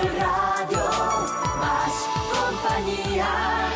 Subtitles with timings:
[0.00, 0.78] Caracol Radio,
[1.58, 3.70] más compañía.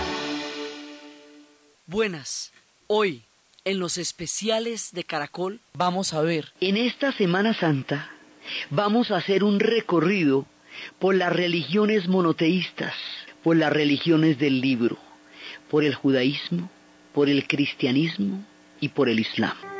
[1.87, 2.53] Buenas,
[2.87, 3.23] hoy
[3.65, 6.53] en los especiales de Caracol vamos a ver.
[6.61, 8.11] En esta Semana Santa
[8.71, 10.47] vamos a hacer un recorrido
[10.99, 12.95] por las religiones monoteístas,
[13.43, 14.97] por las religiones del libro,
[15.71, 16.71] por el judaísmo,
[17.13, 18.45] por el cristianismo
[18.81, 19.74] y por el islam.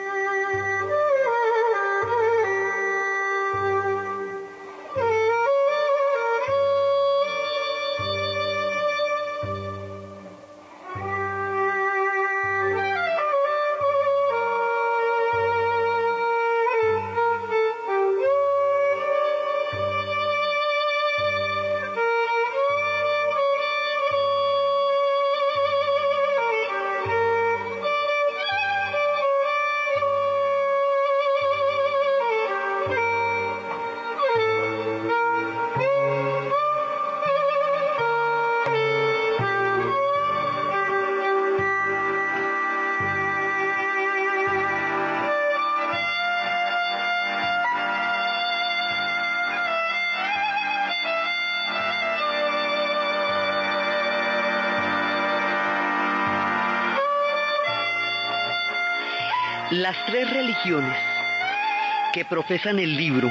[62.15, 63.31] Que profesan el libro,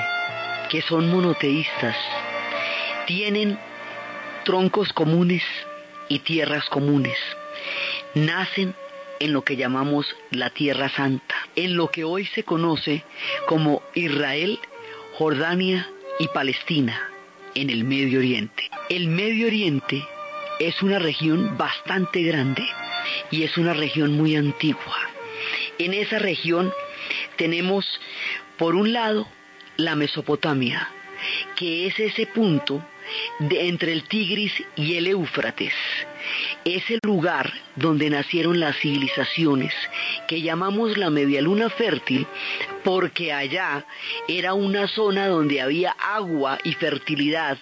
[0.70, 1.95] que son monoteístas,
[3.08, 3.58] tienen
[4.45, 5.42] troncos comunes
[6.09, 7.17] y tierras comunes.
[8.14, 8.76] Nacen
[9.20, 13.04] en lo que llamamos la Tierra Santa, en lo que hoy se conoce
[13.48, 14.59] como Israel,
[15.14, 15.89] Jordania
[16.20, 17.09] y Palestina,
[17.56, 18.70] en el Medio Oriente.
[18.89, 20.06] El Medio Oriente
[20.59, 22.64] es una región bastante grande
[23.31, 25.00] y es una región muy antigua.
[25.80, 26.72] En esa región
[27.44, 27.86] tenemos,
[28.58, 29.27] por un lado,
[29.75, 30.88] la Mesopotamia,
[31.58, 32.81] que es ese punto
[33.39, 35.73] de entre el Tigris y el Éufrates.
[36.64, 39.73] Es el lugar donde nacieron las civilizaciones
[40.30, 42.26] que llamamos la media luna fértil
[42.86, 43.86] porque allá
[44.30, 47.58] era una zona donde había agua y fertilidad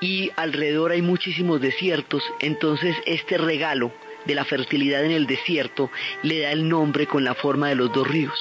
[0.00, 2.24] y alrededor hay muchísimos desiertos.
[2.40, 3.92] Entonces este regalo
[4.24, 5.90] de la fertilidad en el desierto
[6.22, 8.38] le da el nombre con la forma de los dos ríos.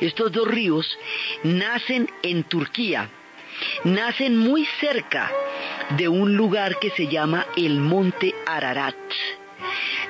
[0.00, 0.98] Estos dos ríos
[1.42, 3.10] nacen en Turquía,
[3.84, 5.30] nacen muy cerca
[5.96, 8.96] de un lugar que se llama el Monte Ararat.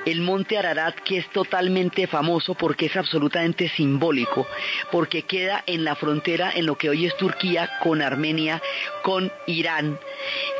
[0.05, 4.47] El monte Ararat que es totalmente famoso porque es absolutamente simbólico,
[4.91, 8.61] porque queda en la frontera en lo que hoy es Turquía con Armenia,
[9.03, 9.99] con Irán,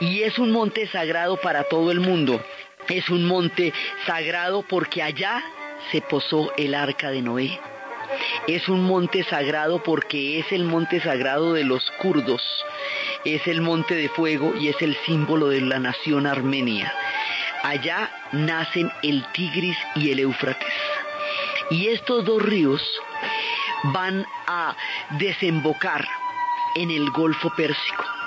[0.02, 2.44] y es un monte sagrado para todo el mundo.
[2.90, 3.72] Es un monte
[4.08, 5.44] sagrado porque allá
[5.92, 7.60] se posó el arca de Noé.
[8.48, 12.42] Es un monte sagrado porque es el monte sagrado de los kurdos.
[13.26, 16.92] Es el monte de fuego y es el símbolo de la nación armenia.
[17.62, 20.74] Allá nacen el Tigris y el Éufrates.
[21.70, 22.82] Y estos dos ríos
[23.94, 24.76] van a
[25.20, 26.08] desembocar
[26.76, 28.19] en el Golfo Pérsico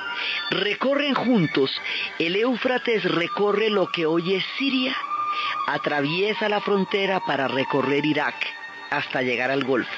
[0.51, 1.71] recorren juntos.
[2.19, 4.95] El Éufrates recorre lo que hoy es Siria,
[5.67, 8.35] atraviesa la frontera para recorrer Irak
[8.91, 9.91] hasta llegar al Golfo.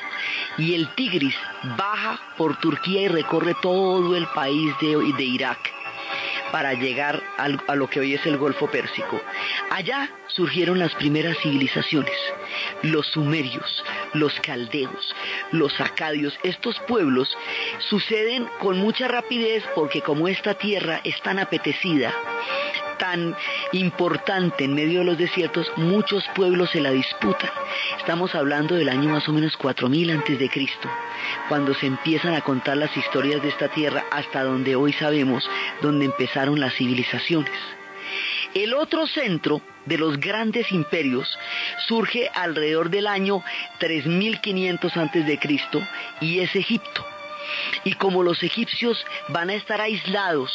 [0.58, 1.36] Y el Tigris
[1.76, 5.83] baja por Turquía y recorre todo el país de, de Irak
[6.52, 9.20] para llegar a lo que hoy es el Golfo Pérsico.
[9.70, 12.16] Allá surgieron las primeras civilizaciones,
[12.82, 15.14] los sumerios, los caldeos,
[15.52, 16.38] los acadios.
[16.42, 17.36] Estos pueblos
[17.78, 22.12] suceden con mucha rapidez porque como esta tierra es tan apetecida,
[22.98, 23.36] tan
[23.72, 27.50] importante en medio de los desiertos, muchos pueblos se la disputan.
[27.98, 30.88] Estamos hablando del año más o menos 4000 antes de Cristo,
[31.48, 35.48] cuando se empiezan a contar las historias de esta tierra hasta donde hoy sabemos
[35.82, 37.52] donde empezaron las civilizaciones.
[38.54, 41.28] El otro centro de los grandes imperios
[41.88, 43.42] surge alrededor del año
[43.78, 45.82] 3500 antes de Cristo
[46.20, 47.13] y es Egipto.
[47.84, 50.50] Y como los egipcios van a estar aislados,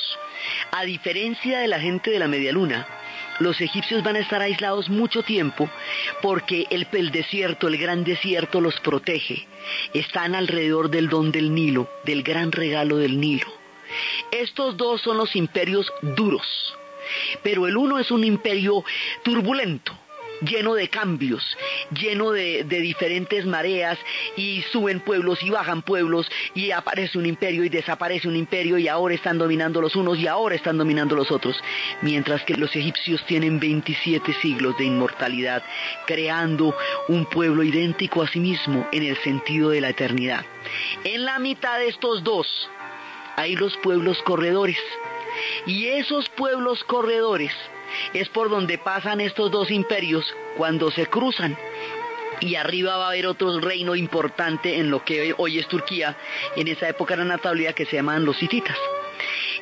[0.72, 2.88] a diferencia de la gente de la media luna,
[3.40, 5.70] los egipcios van a estar aislados mucho tiempo
[6.22, 9.48] porque el, desierto, el gran desierto los protege.
[9.94, 13.48] Están alrededor del don del Nilo, del gran regalo del Nilo.
[14.32, 16.76] Estos dos son los imperios duros.
[17.42, 18.84] Pero el uno es un imperio
[19.24, 19.98] turbulento,
[20.42, 21.44] lleno de cambios,
[21.92, 23.98] lleno de, diferentes mareas
[24.36, 28.88] y suben pueblos y bajan pueblos y aparece un imperio y desaparece un imperio y
[28.88, 31.58] ahora están dominando los unos y ahora están dominando los otros,
[32.02, 35.64] mientras que los egipcios tienen 27 siglos de inmortalidad,
[36.06, 36.76] creando
[37.08, 40.46] un pueblo idéntico a sí mismo en el sentido de la eternidad.
[41.04, 42.48] En la mitad de estos dos
[43.36, 44.78] hay los pueblos corredores,
[45.66, 47.54] Y esos pueblos corredores
[48.14, 50.26] es por donde pasan estos dos imperios
[50.58, 51.58] cuando se cruzan.
[52.42, 56.16] Y arriba va a haber otro reino importante en lo que hoy es Turquía,
[56.56, 58.78] en esa época era Natalia que se llaman los hititas.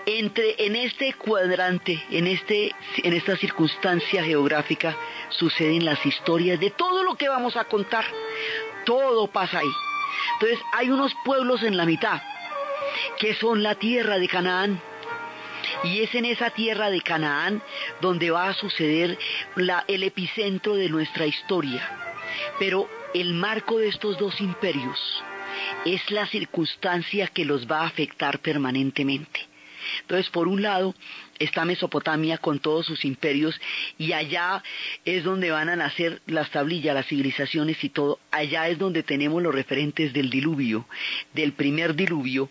[0.05, 2.71] Entre, en este cuadrante, en, este,
[3.03, 4.95] en esta circunstancia geográfica,
[5.29, 8.05] suceden las historias de todo lo que vamos a contar.
[8.85, 9.71] Todo pasa ahí.
[10.33, 12.21] Entonces hay unos pueblos en la mitad,
[13.19, 14.81] que son la tierra de Canaán.
[15.83, 17.61] Y es en esa tierra de Canaán
[18.01, 19.17] donde va a suceder
[19.87, 21.87] el epicentro de nuestra historia.
[22.59, 25.23] Pero el marco de estos dos imperios
[25.85, 29.47] es la circunstancia que los va a afectar permanentemente.
[30.01, 30.93] Entonces, por un lado,
[31.39, 33.59] está Mesopotamia con todos sus imperios
[33.97, 34.63] y allá
[35.05, 38.19] es donde van a nacer las tablillas, las civilizaciones y todo.
[38.31, 40.85] Allá es donde tenemos los referentes del diluvio,
[41.33, 42.49] del primer diluvio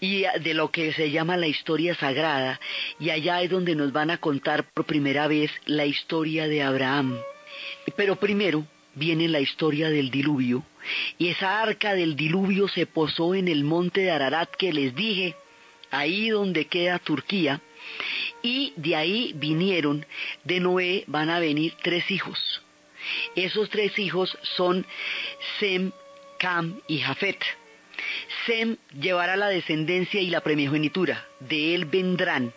[0.00, 2.60] y de lo que se llama la historia sagrada.
[2.98, 7.18] Y allá es donde nos van a contar por primera vez la historia de Abraham.
[7.96, 10.64] Pero primero viene la historia del diluvio
[11.18, 15.36] y esa arca del diluvio se posó en el monte de Ararat que les dije
[15.90, 17.60] ahí donde queda Turquía,
[18.42, 20.06] y de ahí vinieron,
[20.44, 22.62] de Noé van a venir tres hijos.
[23.34, 24.86] Esos tres hijos son
[25.58, 25.92] Sem,
[26.38, 27.38] Cam y Jafet.
[28.46, 32.52] Sem llevará la descendencia y la primogenitura, de él vendrán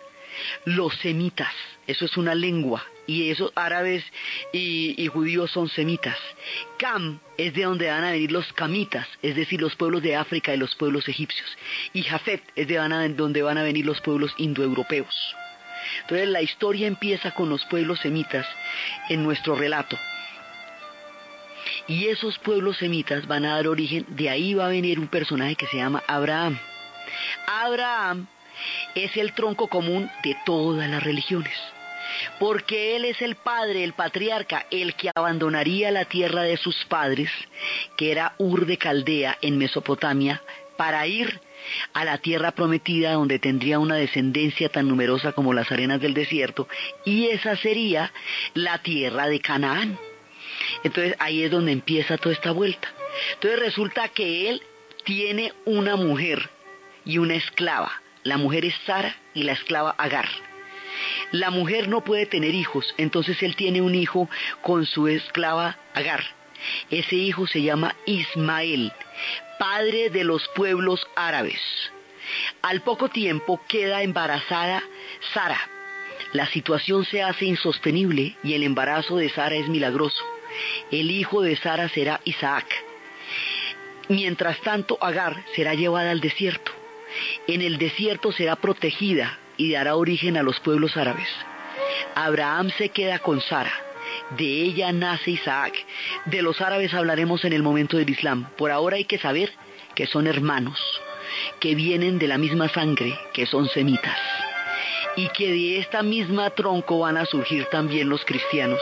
[0.66, 1.54] los semitas,
[1.88, 4.04] eso es una lengua, y esos árabes
[4.54, 6.16] y, judíos son semitas.
[6.78, 10.54] Cam es de donde van a venir los camitas, es decir, los pueblos de África
[10.54, 11.50] y los pueblos egipcios.
[11.92, 12.76] Y Jafet es de
[13.16, 15.36] donde van a venir los pueblos indoeuropeos.
[16.02, 18.46] Entonces la historia empieza con los pueblos semitas
[19.10, 19.98] en nuestro relato.
[21.88, 25.56] Y esos pueblos semitas van a dar origen, de ahí va a venir un personaje
[25.56, 26.60] que se llama Abraham.
[27.48, 28.28] Abraham
[28.94, 31.58] es el tronco común de todas las religiones
[32.40, 37.30] porque Él es el padre, el patriarca, el que abandonaría la tierra de sus padres,
[37.98, 40.42] que era Ur de Caldea en Mesopotamia,
[40.78, 41.42] para ir
[41.94, 46.68] a la tierra prometida donde tendría una descendencia tan numerosa como las arenas del desierto,
[47.06, 48.12] y esa sería
[48.54, 50.00] la tierra de Canaán.
[50.84, 52.88] Entonces ahí es donde empieza toda esta vuelta.
[53.34, 54.62] Entonces resulta que él
[55.04, 56.50] tiene una mujer
[57.06, 57.92] y una esclava.
[58.24, 60.49] La mujer es Sara y la esclava Agar.
[61.32, 64.30] La mujer no puede tener hijos, entonces él tiene un hijo
[64.62, 66.24] con su esclava Agar.
[66.90, 68.92] Ese hijo se llama Ismael,
[69.58, 71.62] padre de los pueblos árabes.
[72.62, 74.84] Al poco tiempo queda embarazada
[75.34, 75.60] Sara.
[76.34, 80.24] La situación se hace insostenible y el embarazo de Sara es milagroso.
[80.92, 82.66] El hijo de Sara será Isaac.
[84.10, 86.72] Mientras tanto, Agar será llevada al desierto.
[87.48, 91.28] En el desierto será protegida y dará origen a los pueblos árabes.
[92.16, 93.74] Abraham se queda con Sara.
[94.38, 95.74] De ella nace Isaac.
[96.26, 98.50] De los árabes hablaremos en el momento del Islam.
[98.58, 99.52] Por ahora hay que saber
[99.96, 100.80] que son hermanos,
[101.60, 104.18] que vienen de la misma sangre, que son semitas.
[105.18, 108.80] Y que de esta misma tronco van a surgir también los cristianos.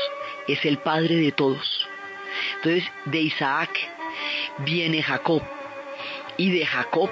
[0.47, 1.87] Es el padre de todos.
[2.57, 3.71] Entonces, de Isaac
[4.59, 5.41] viene Jacob.
[6.37, 7.09] Y de Jacob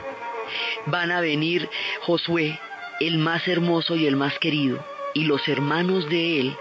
[0.85, 1.67] van a venir
[2.01, 2.59] Josué,
[2.99, 6.57] el más hermoso y el más querido, y los hermanos de él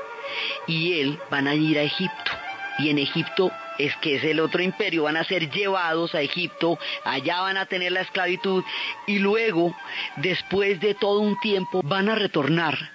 [0.67, 2.33] y él van a ir a Egipto.
[2.79, 6.79] Y en Egipto es que es el otro imperio, van a ser llevados a Egipto,
[7.05, 8.65] allá van a tener la esclavitud
[9.07, 9.77] y luego,
[10.17, 12.91] después de todo un tiempo, van a retornar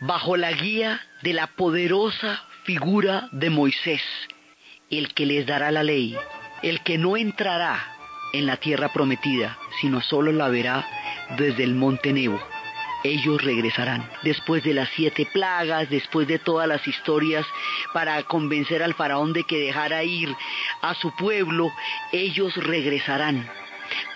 [0.00, 4.02] bajo la guía de la poderosa figura de Moisés,
[4.90, 6.16] el que les dará la ley,
[6.62, 7.96] el que no entrará
[8.32, 10.86] en la tierra prometida, sino solo la verá
[11.36, 12.40] desde el monte Nebo
[13.04, 14.08] ellos regresarán.
[14.22, 17.46] Después de las siete plagas, después de todas las historias
[17.92, 20.34] para convencer al faraón de que dejara ir
[20.82, 21.70] a su pueblo,
[22.12, 23.48] ellos regresarán.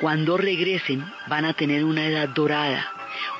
[0.00, 2.92] Cuando regresen van a tener una edad dorada,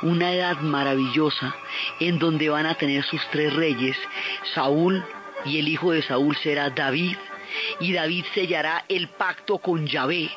[0.03, 1.55] una edad maravillosa,
[2.01, 3.97] en donde van a tener sus tres reyes,
[4.55, 5.05] Saúl,
[5.45, 7.17] y el hijo de Saúl será David,
[7.81, 10.31] y David sellará el pacto con Yahvé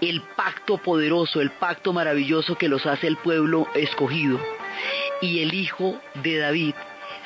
[0.00, 4.38] el pacto poderoso, el pacto maravilloso que los hace el pueblo escogido.
[5.20, 6.74] Y el hijo de David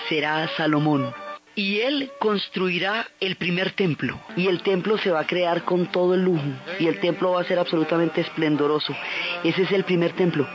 [0.09, 1.15] será Salomón.
[1.55, 4.19] Y él construirá el primer templo.
[4.37, 6.47] Y el templo se va a crear con todo el lujo.
[6.79, 8.97] Y el templo va a ser absolutamente esplendoroso.
[9.45, 10.49] Ese es el primer templo.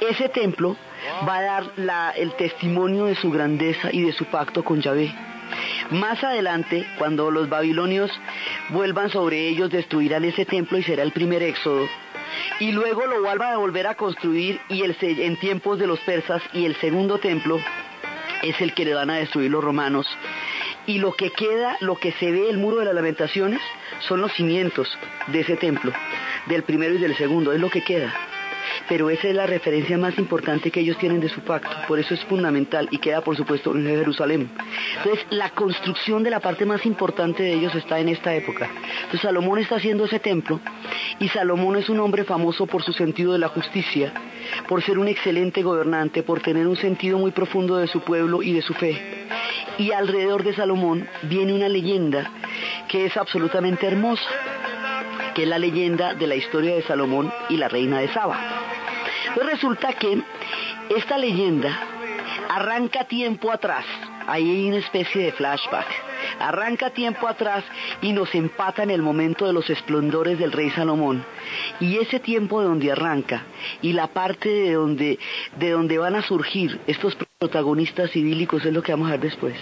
[0.00, 0.76] Ese templo
[1.26, 5.33] va a dar el testimonio de su grandeza y de su pacto con Yahvé.
[5.90, 8.10] Más adelante, cuando los babilonios
[8.70, 11.86] vuelvan sobre ellos, destruirán ese templo y será el primer éxodo.
[12.58, 16.42] y luego lo vuelvan a volver a construir y el, en tiempos de los persas
[16.52, 17.60] y el segundo templo
[18.42, 20.06] es el que le van a destruir los romanos.
[20.86, 23.60] Y lo que queda, lo que se ve, el muro de las lamentaciones,
[24.00, 24.88] son los cimientos
[25.28, 25.92] de ese templo,
[26.46, 28.12] del primero y del segundo, es lo que queda
[28.88, 32.14] pero esa es la referencia más importante que ellos tienen de su pacto, por eso
[32.14, 34.50] es fundamental y queda por supuesto en Jerusalén.
[34.98, 38.68] Entonces la construcción de la parte más importante de ellos está en esta época.
[38.96, 40.60] Entonces Salomón está haciendo ese templo
[41.18, 44.12] y Salomón es un hombre famoso por su sentido de la justicia,
[44.68, 48.52] por ser un excelente gobernante, por tener un sentido muy profundo de su pueblo y
[48.52, 49.26] de su fe.
[49.78, 52.30] Y alrededor de Salomón viene una leyenda
[52.88, 54.28] que es absolutamente hermosa
[55.34, 58.38] que es la leyenda de la historia de Salomón y la reina de Saba.
[59.34, 60.22] Pues resulta que
[60.96, 61.76] esta leyenda
[62.48, 63.84] arranca tiempo atrás,
[64.26, 65.86] ahí hay una especie de flashback,
[66.38, 67.64] arranca tiempo atrás
[68.00, 71.24] y nos empata en el momento de los esplendores del rey Salomón.
[71.80, 73.42] Y ese tiempo de donde arranca
[73.82, 75.18] y la parte de donde,
[75.58, 79.54] de donde van a surgir estos protagonistas idílicos es lo que vamos a ver después.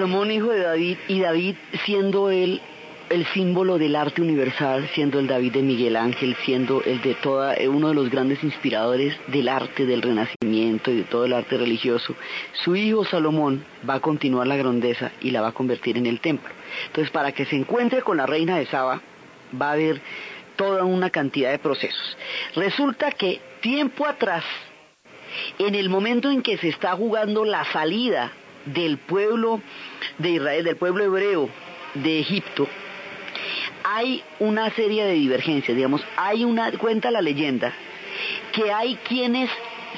[0.00, 2.62] Salomón, hijo de David, y David siendo él
[3.10, 7.54] el símbolo del arte universal, siendo el David de Miguel Ángel, siendo el de toda,
[7.54, 11.58] eh, uno de los grandes inspiradores del arte del Renacimiento y de todo el arte
[11.58, 12.16] religioso,
[12.64, 16.20] su hijo Salomón va a continuar la grandeza y la va a convertir en el
[16.20, 16.48] templo.
[16.86, 19.02] Entonces, para que se encuentre con la reina de Saba,
[19.60, 20.00] va a haber
[20.56, 22.16] toda una cantidad de procesos.
[22.54, 24.44] Resulta que tiempo atrás,
[25.58, 28.32] en el momento en que se está jugando la salida
[28.72, 29.60] del pueblo
[30.18, 31.48] de Israel, del pueblo hebreo
[31.94, 32.68] de Egipto,
[33.84, 37.72] hay una serie de divergencias, digamos, hay una, cuenta la leyenda,
[38.52, 39.50] que hay quienes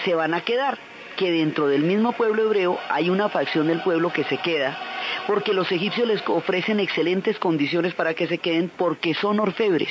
[0.04, 0.78] se van a quedar,
[1.16, 4.78] que dentro del mismo pueblo hebreo hay una facción del pueblo que se queda,
[5.26, 9.90] porque los egipcios les ofrecen excelentes condiciones para que se queden porque son orfebres.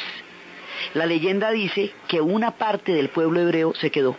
[0.93, 4.17] La leyenda dice que una parte del pueblo hebreo se quedó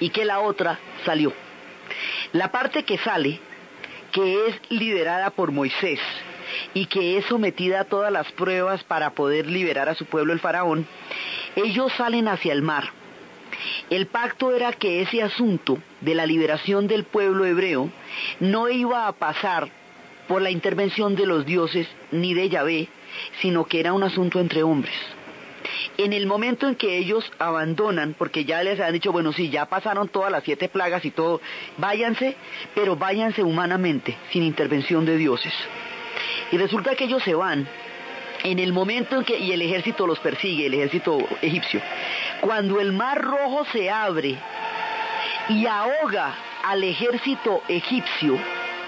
[0.00, 1.32] y que la otra salió.
[2.32, 3.40] La parte que sale,
[4.12, 6.00] que es liderada por Moisés
[6.74, 10.40] y que es sometida a todas las pruebas para poder liberar a su pueblo el
[10.40, 10.86] faraón,
[11.54, 12.84] ellos salen hacia el mar.
[13.90, 17.90] El pacto era que ese asunto de la liberación del pueblo hebreo
[18.40, 19.68] no iba a pasar
[20.28, 22.88] por la intervención de los dioses ni de Yahvé,
[23.40, 24.94] sino que era un asunto entre hombres
[25.98, 29.66] en el momento en que ellos abandonan, porque ya les han dicho, bueno, sí, ya
[29.66, 31.40] pasaron todas las siete plagas y todo,
[31.78, 32.36] váyanse,
[32.74, 35.54] pero váyanse humanamente, sin intervención de dioses.
[36.52, 37.66] Y resulta que ellos se van
[38.44, 41.80] en el momento en que, y el ejército los persigue, el ejército egipcio,
[42.40, 44.36] cuando el mar rojo se abre
[45.48, 48.38] y ahoga al ejército egipcio,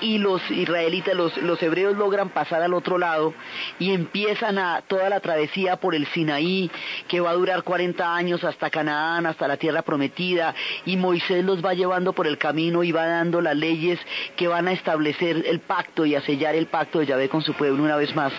[0.00, 3.34] y los israelitas, los, hebreos logran pasar al otro lado
[3.78, 6.70] y empiezan a toda la travesía por el Sinaí,
[7.08, 11.64] que va a durar 40 años hasta Canaán, hasta la tierra prometida, y Moisés los
[11.64, 13.98] va llevando por el camino y va dando las leyes
[14.36, 17.54] que van a establecer el pacto y a sellar el pacto de Yahvé con su
[17.54, 18.32] pueblo una vez más.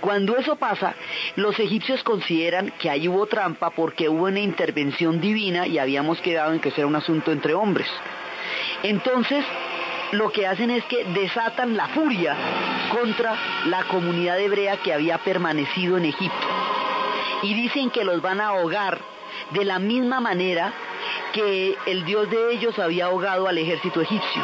[0.00, 0.94] Cuando eso pasa,
[1.36, 6.52] los egipcios consideran que ahí hubo trampa porque hubo una intervención divina y habíamos quedado
[6.52, 7.88] en que era un asunto entre hombres.
[8.82, 9.44] Entonces,
[10.12, 12.36] lo que hacen es que desatan la furia
[12.90, 13.34] contra
[13.66, 16.46] la comunidad hebrea que había permanecido en Egipto.
[17.42, 18.98] Y dicen que los van a ahogar
[19.50, 20.72] de la misma manera
[21.32, 24.42] que el Dios de ellos había ahogado al ejército egipcio.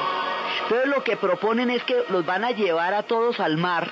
[0.64, 3.90] Entonces lo que proponen es que los van a llevar a todos al mar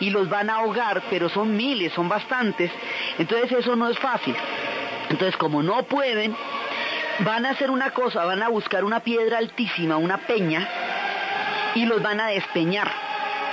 [0.00, 2.70] y los van a ahogar, pero son miles, son bastantes.
[3.18, 4.34] Entonces eso no es fácil.
[5.10, 6.36] Entonces como no pueden,
[7.20, 10.68] van a hacer una cosa, van a buscar una piedra altísima, una peña,
[11.74, 12.90] y los van a despeñar.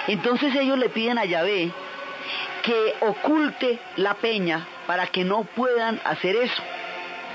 [0.08, 1.72] Entonces ellos le piden a Yahvé
[2.64, 6.64] que oculte la peña para que no puedan hacer eso.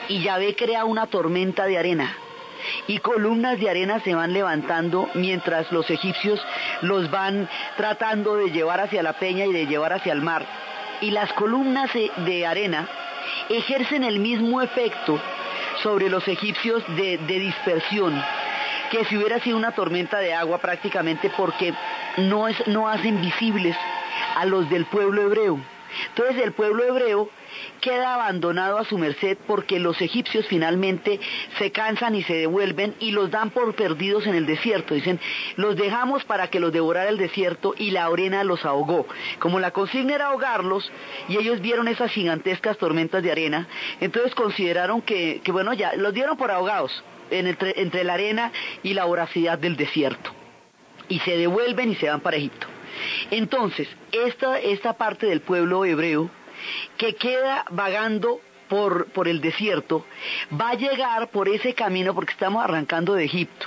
[0.08, 2.16] Y Yahvé crea una tormenta de arena.
[2.88, 6.44] y columnas de arena se van levantando mientras los egipcios
[6.80, 10.44] los van tratando de llevar hacia la peña y de llevar hacia el mar.
[11.00, 12.88] Y las columnas de arena
[13.50, 15.20] ejercen el mismo efecto
[15.86, 18.20] sobre los egipcios de, dispersión
[18.90, 21.72] que si hubiera sido una tormenta de agua prácticamente porque
[22.16, 23.76] no, es, no hacen visibles
[24.34, 25.60] a los del pueblo hebreo.
[26.08, 27.30] Entonces el pueblo hebreo
[27.80, 31.20] queda abandonado a su merced porque los egipcios finalmente
[31.58, 34.94] se cansan y se devuelven y los dan por perdidos en el desierto.
[34.94, 35.20] Dicen,
[35.56, 39.06] los dejamos para que los devorara el desierto y la arena los ahogó.
[39.38, 40.90] Como la consigna era ahogarlos
[41.28, 43.68] y ellos vieron esas gigantescas tormentas de arena,
[44.00, 49.04] entonces consideraron que, bueno, ya los dieron por ahogados entre, entre la arena y la
[49.04, 50.30] voracidad del desierto.
[51.08, 52.66] Y se devuelven y se van para Egipto.
[53.30, 56.30] Entonces, esta, esta parte del pueblo hebreo
[56.96, 60.04] que queda vagando por, por, el desierto,
[60.58, 63.66] va a llegar por ese camino porque estamos arrancando de Egipto.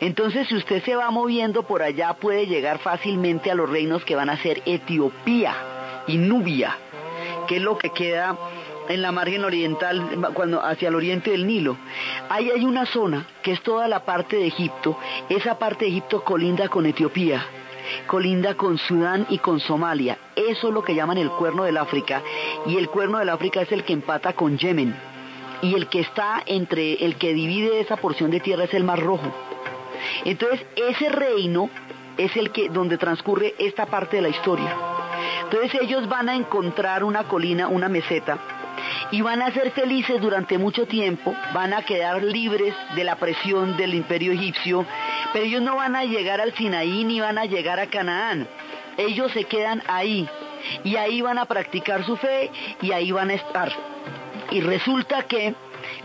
[0.00, 4.14] Entonces, si usted se va moviendo por allá, puede llegar fácilmente a los reinos que
[4.14, 5.54] van a ser Etiopía
[6.06, 6.76] y Nubia,
[7.48, 8.36] que es lo que queda
[8.88, 11.76] en la margen oriental, cuando hacia el oriente del Nilo.
[12.28, 14.96] Ahí hay una zona que es toda la parte de Egipto.
[15.28, 17.44] Esa parte de Egipto colinda con Etiopía
[18.06, 20.18] colinda con Sudán y con Somalia.
[20.34, 22.22] Eso es lo que llaman el cuerno del África.
[22.66, 24.94] Y el cuerno del África es el que empata con Yemen.
[25.62, 29.00] Y el que está entre, el que divide esa porción de tierra es el Mar
[29.00, 29.32] Rojo.
[30.24, 31.70] Entonces, ese reino
[32.16, 34.76] es el que, donde transcurre esta parte de la historia.
[35.44, 38.38] Entonces ellos van a encontrar una colina, una meseta,
[39.10, 43.76] y van a ser felices durante mucho tiempo, van a quedar libres de la presión
[43.76, 44.84] del imperio egipcio,
[45.36, 48.48] pero ellos no van a llegar al Sinaí ni van a llegar a Canaán.
[48.96, 50.26] Ellos se quedan ahí
[50.82, 52.50] y ahí van a practicar su fe
[52.80, 53.70] y ahí van a estar.
[54.50, 55.54] Y resulta que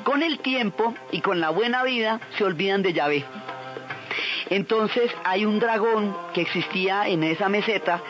[0.03, 3.23] con el tiempo y con la buena vida se olvidan de Yahvé.
[4.49, 8.01] Entonces hay un dragón que existía en esa meseta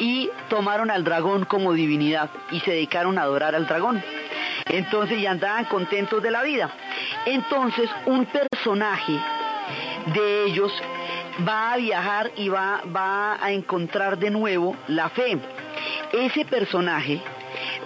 [0.00, 4.02] y tomaron al dragón como divinidad y se dedicaron a adorar al dragón.
[4.66, 6.68] Entonces ya andaban contentos de la vida.
[7.26, 9.20] Entonces un personaje
[10.06, 10.72] de ellos
[11.46, 15.38] va a viajar y va, va a encontrar de nuevo la fe.
[16.12, 17.20] Ese personaje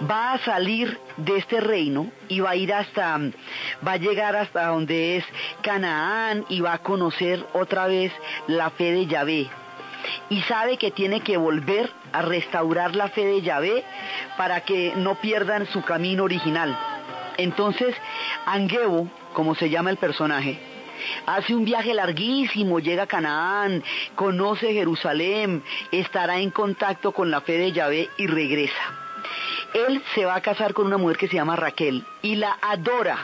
[0.09, 3.17] va a salir de este reino y va a ir hasta,
[3.85, 5.25] va a llegar hasta donde es
[5.61, 8.11] Canaán y va a conocer otra vez
[8.47, 9.49] la fe de Yahvé.
[10.29, 13.83] Y sabe que tiene que volver a restaurar la fe de Yahvé
[14.37, 16.77] para que no pierdan su camino original.
[17.37, 17.95] Entonces,
[18.45, 20.59] Angebo, como se llama el personaje,
[21.25, 23.83] hace un viaje larguísimo, llega a Canaán,
[24.15, 29.09] conoce Jerusalén, estará en contacto con la fe de Yahvé y regresa.
[29.73, 33.17] Él se va a casar con una mujer que se llama Raquel y la adora.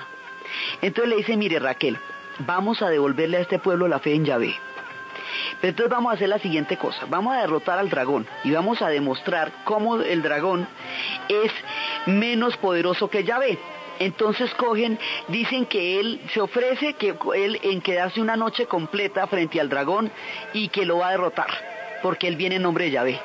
[0.82, 1.98] Entonces le dice, mire Raquel,
[2.40, 4.56] vamos a devolverle a este pueblo la fe en Yahvé.
[5.62, 8.82] Pero entonces vamos a hacer la siguiente cosa, vamos a derrotar al dragón y vamos
[8.82, 10.68] a demostrar cómo el dragón
[11.30, 11.52] es
[12.06, 13.58] menos poderoso que Yahvé.
[14.00, 19.60] Entonces cogen, dicen que él se ofrece que él en quedarse una noche completa frente
[19.60, 20.12] al dragón
[20.54, 21.50] y que lo va a derrotar,
[22.02, 23.20] porque él viene en nombre de Yahvé.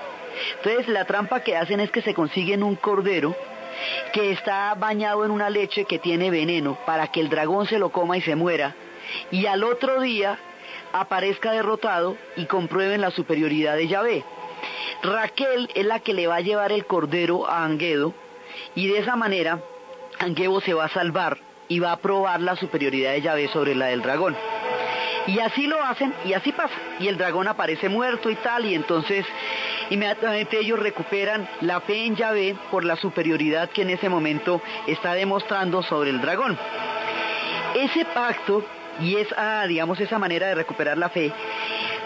[0.57, 3.35] Entonces la trampa que hacen es que se consiguen un cordero
[4.13, 7.91] que está bañado en una leche que tiene veneno para que el dragón se lo
[7.91, 8.75] coma y se muera.
[9.31, 10.39] Y al otro día
[10.93, 14.25] aparezca derrotado y comprueben la superioridad de Yahvé.
[15.03, 18.13] Raquel es la que le va a llevar el cordero a Anguedo
[18.75, 19.61] y de esa manera
[20.21, 23.87] Anguedo se va a salvar y va a probar la superioridad de Yahvé sobre la
[23.87, 24.37] del dragón.
[25.27, 26.75] Y así lo hacen y así pasa.
[26.99, 29.25] Y el dragón aparece muerto y tal y entonces
[29.89, 35.15] inmediatamente ellos recuperan la fe en Yahvé por la superioridad que en ese momento está
[35.15, 36.59] demostrando sobre el dragón.
[37.75, 38.63] Ese pacto
[39.01, 41.33] y esa, digamos, esa manera de recuperar la fe,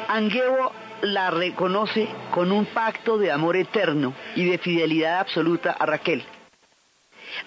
[0.07, 0.71] Angebo
[1.03, 6.23] la reconoce con un pacto de amor eterno y de fidelidad absoluta a Raquel.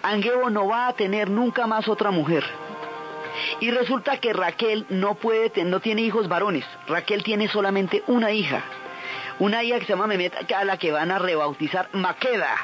[0.02, 2.44] Angebo no va a tener nunca más otra mujer.
[3.60, 6.66] Y resulta que Raquel no puede, no tiene hijos varones.
[6.88, 8.64] Raquel tiene solamente una hija.
[9.40, 12.56] Una hija que se llama Memet, a la que van a rebautizar Maqueda.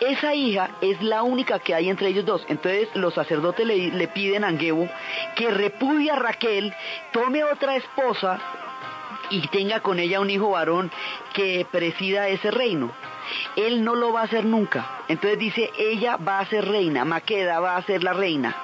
[0.00, 2.44] Esa hija es la única que hay entre ellos dos.
[2.48, 4.88] Entonces los sacerdotes le, piden a Angebo
[5.34, 6.72] que repudie a Raquel,
[7.12, 8.38] tome otra esposa
[9.30, 10.92] y tenga con ella un hijo varón
[11.34, 12.92] que presida ese reino.
[13.56, 15.02] Él no lo va a hacer nunca.
[15.08, 18.56] Entonces dice, ella va a ser reina, Maqueda va a ser la reina.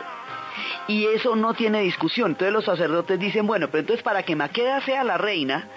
[0.87, 2.33] Y eso no tiene discusión.
[2.33, 5.69] Entonces los sacerdotes dicen, bueno, pero entonces para que Maqueda sea la reina,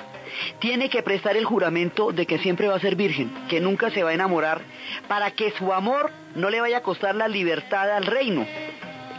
[0.60, 4.04] tiene que prestar el juramento de que siempre va a ser virgen, que nunca se
[4.04, 4.62] va a enamorar,
[5.08, 8.46] para que su amor no le vaya a costar la libertad al reino.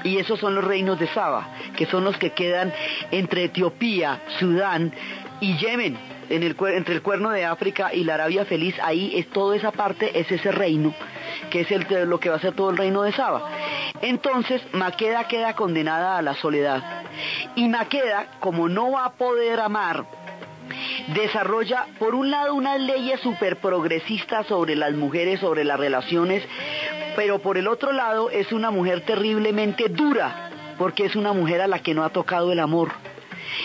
[0.04, 2.72] Y esos son los reinos de Saba, que son los que quedan
[3.11, 4.92] entre Etiopía, Sudán
[5.40, 6.17] y Yemen.
[6.30, 10.30] Entre el cuerno de África y la Arabia Feliz, ahí es toda esa parte, es
[10.30, 10.94] ese reino,
[11.50, 13.50] que es el, lo que va a ser todo el reino de Saba.
[14.02, 16.82] Entonces, Maqueda queda condenada a la soledad.
[17.54, 20.04] Y Maqueda, como no va a poder amar,
[21.14, 26.44] desarrolla, por un lado, unas leyes súper progresistas sobre las mujeres, sobre las relaciones,
[27.16, 31.66] pero por el otro lado es una mujer terriblemente dura, porque es una mujer a
[31.66, 32.92] la que no ha tocado el amor.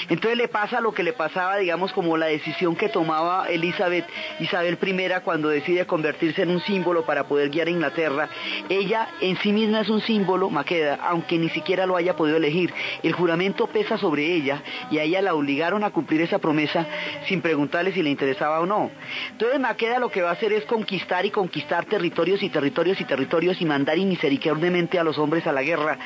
[0.10, 4.06] Entonces le pasa lo que le pasaba, digamos, como la decisión que tomaba Elizabeth,
[4.40, 8.30] Isabel I cuando decide convertirse en un símbolo para poder guiar a Inglaterra.
[8.70, 12.74] Ella en sí misma es un símbolo, Maqueda, aunque ni siquiera lo haya podido elegir.
[13.02, 16.86] El juramento pesa sobre ella y a ella la obligaron a cumplir esa promesa
[17.28, 18.92] sin preguntarle si le interesaba o no.
[19.32, 23.06] Entonces Maqueda lo que va a hacer es conquistar y conquistar territorios y territorios y
[23.06, 25.98] territorios y mandar inmisericordiamente a los hombres a la guerra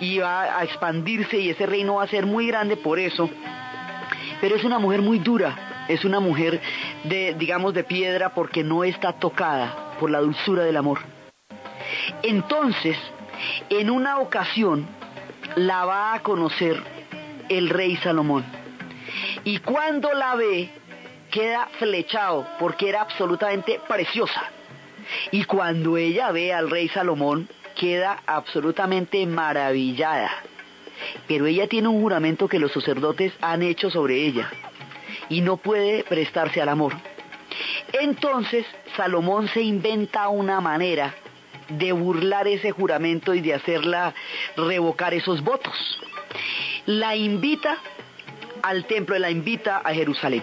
[0.00, 3.21] y va a expandirse y ese reino va a ser muy grande por eso
[4.40, 6.60] pero es una mujer muy dura, es una mujer
[7.04, 10.98] de, digamos, de piedra porque no está tocada por la dulzura del amor.
[12.22, 12.96] Entonces,
[13.70, 14.86] en una ocasión,
[15.56, 16.82] la va a conocer
[17.48, 18.44] el rey Salomón.
[19.44, 20.70] Y cuando la ve,
[21.30, 24.42] queda flechado porque era absolutamente preciosa.
[25.30, 30.30] Y cuando ella ve al rey Salomón, queda absolutamente maravillada
[31.26, 34.50] pero ella tiene un juramento que los sacerdotes han hecho sobre ella
[35.28, 36.94] y no puede prestarse al amor.
[37.92, 41.14] Entonces Salomón se inventa una manera
[41.68, 44.14] de burlar ese juramento y de hacerla
[44.56, 46.00] revocar esos votos.
[46.86, 47.78] La invita
[48.62, 50.42] al templo, la invita a Jerusalén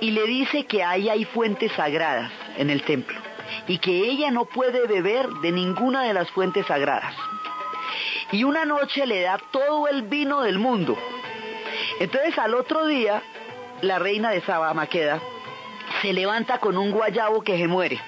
[0.00, 3.18] y le dice que ahí hay fuentes sagradas en el templo
[3.66, 7.14] y que ella no puede beber de ninguna de las fuentes sagradas
[8.32, 10.96] y una noche le da todo el vino del mundo.
[12.00, 13.22] Entonces al otro día,
[13.80, 15.20] la reina de Saba, Maqueda,
[16.02, 17.98] se levanta con un guayabo que se muere,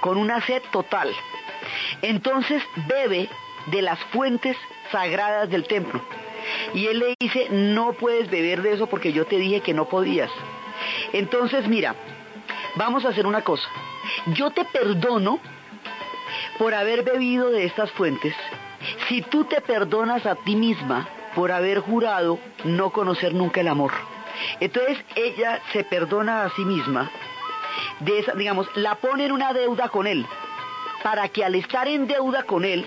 [0.00, 1.12] con una sed total.
[2.02, 3.28] Entonces bebe
[3.66, 4.56] de las fuentes
[4.90, 6.00] sagradas del templo.
[6.72, 9.88] Y él le dice, no puedes beber de eso porque yo te dije que no
[9.88, 10.30] podías.
[11.12, 11.94] Entonces mira,
[12.76, 13.68] vamos a hacer una cosa.
[14.28, 15.40] Yo te perdono
[16.58, 18.34] por haber bebido de estas fuentes
[19.08, 23.92] si tú te perdonas a ti misma por haber jurado no conocer nunca el amor.
[24.60, 27.10] Entonces ella se perdona a sí misma,
[28.00, 30.26] de esa, digamos, la pone en una deuda con él,
[31.02, 32.86] para que al estar en deuda con él,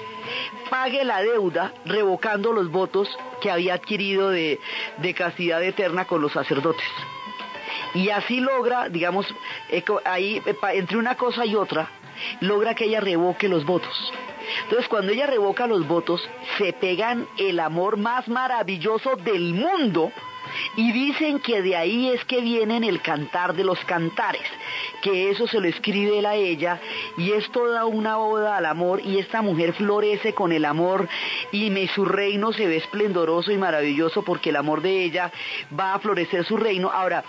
[0.70, 3.10] pague la deuda revocando los votos
[3.42, 4.60] que había adquirido de,
[4.98, 6.86] de castidad eterna con los sacerdotes.
[7.94, 9.28] Y así logra, digamos,
[10.06, 10.42] ahí,
[10.74, 11.90] entre una cosa y otra,
[12.40, 14.14] logra que ella revoque los votos.
[14.64, 20.12] Entonces, cuando ella revoca los votos, se pegan el amor más maravilloso del mundo
[20.76, 24.42] y dicen que de ahí es que vienen el cantar de los cantares,
[25.02, 26.80] que eso se lo escribe él a ella
[27.18, 31.08] y es toda una oda al amor y esta mujer florece con el amor
[31.52, 35.32] y su reino se ve esplendoroso y maravilloso porque el amor de ella
[35.78, 36.92] va a florecer su reino.
[36.92, 37.24] Ahora,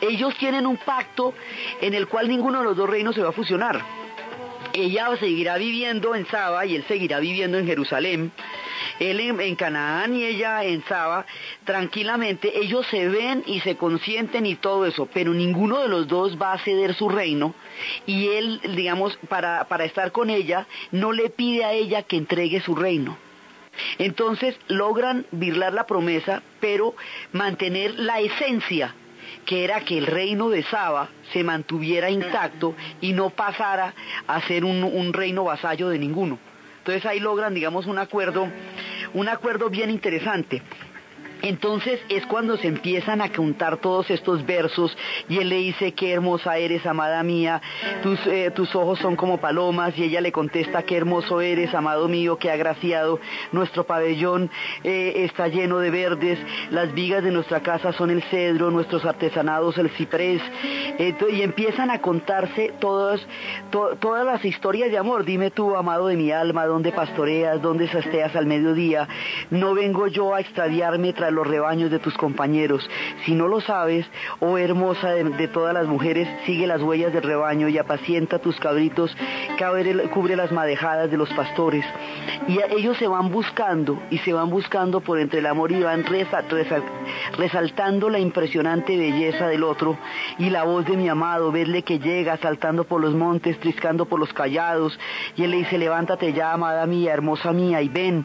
[0.00, 1.34] ellos tienen un pacto
[1.80, 4.05] en el cual ninguno de los dos reinos se va a fusionar
[4.76, 8.32] ella seguirá viviendo en Saba y él seguirá viviendo en Jerusalén.
[8.98, 11.26] Él en, Canaán y ella en Saba,
[11.64, 16.40] tranquilamente, ellos se ven y se consienten y todo eso, pero ninguno de los dos
[16.40, 17.54] va a ceder su reino
[18.06, 22.60] y él, digamos, para, para estar con ella, no le pide a ella que entregue
[22.60, 23.18] su reino.
[23.98, 26.94] Entonces logran virlar la promesa, pero
[27.32, 28.94] mantener la esencia
[29.46, 33.94] que era que el reino de Saba se mantuviera intacto y no pasara
[34.26, 36.38] a ser un, reino vasallo de ninguno.
[36.78, 38.48] Entonces ahí logran, digamos, un acuerdo,
[39.14, 40.62] un acuerdo bien interesante.
[41.42, 44.96] Entonces es cuando se empiezan a contar todos estos versos
[45.28, 47.60] y él le dice, qué hermosa eres, amada mía,
[48.02, 49.96] tus, eh, tus, ojos son como palomas.
[49.98, 53.20] Y ella le contesta, qué hermoso eres, amado mío, qué agraciado,
[53.52, 54.50] nuestro pabellón
[54.84, 56.38] eh, está lleno de verdes,
[56.70, 60.42] las vigas de nuestra casa son el cedro, nuestros artesanados el ciprés,
[60.98, 63.20] y empiezan a contarse todas,
[63.70, 68.34] todas las historias de amor, dime tú, amado de mi alma, dónde pastoreas, dónde sasteas
[68.36, 69.08] al mediodía,
[69.50, 72.88] no vengo yo a extraviarme tras los rebaños de tus compañeros.
[73.24, 74.06] Si no lo sabes,
[74.40, 79.16] oh hermosa de, todas las mujeres, sigue las huellas del rebaño y apacienta tus cabritos,
[80.12, 81.84] cubre las madejadas de los pastores.
[82.48, 86.04] Y ellos se van buscando y se van buscando por entre el amor y van
[87.36, 89.98] resaltando la impresionante belleza del otro
[90.38, 94.20] y la voz de mi amado, verle que llega saltando por los montes, triscando por
[94.20, 94.98] los callados.
[95.36, 98.24] Y él le dice, levántate ya, amada mía, hermosa mía, y ven.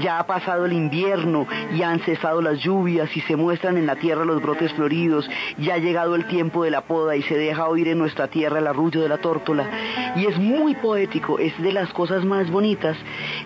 [0.00, 3.96] Ya ha pasado el invierno y han cesado las lluvias y se muestran en la
[3.96, 5.28] tierra los brotes floridos.
[5.58, 8.58] Ya ha llegado el tiempo de la poda y se deja oír en nuestra tierra
[8.58, 9.68] el arrullo de la tórtola.
[10.16, 12.96] Y es muy poético, es de las cosas más bonitas.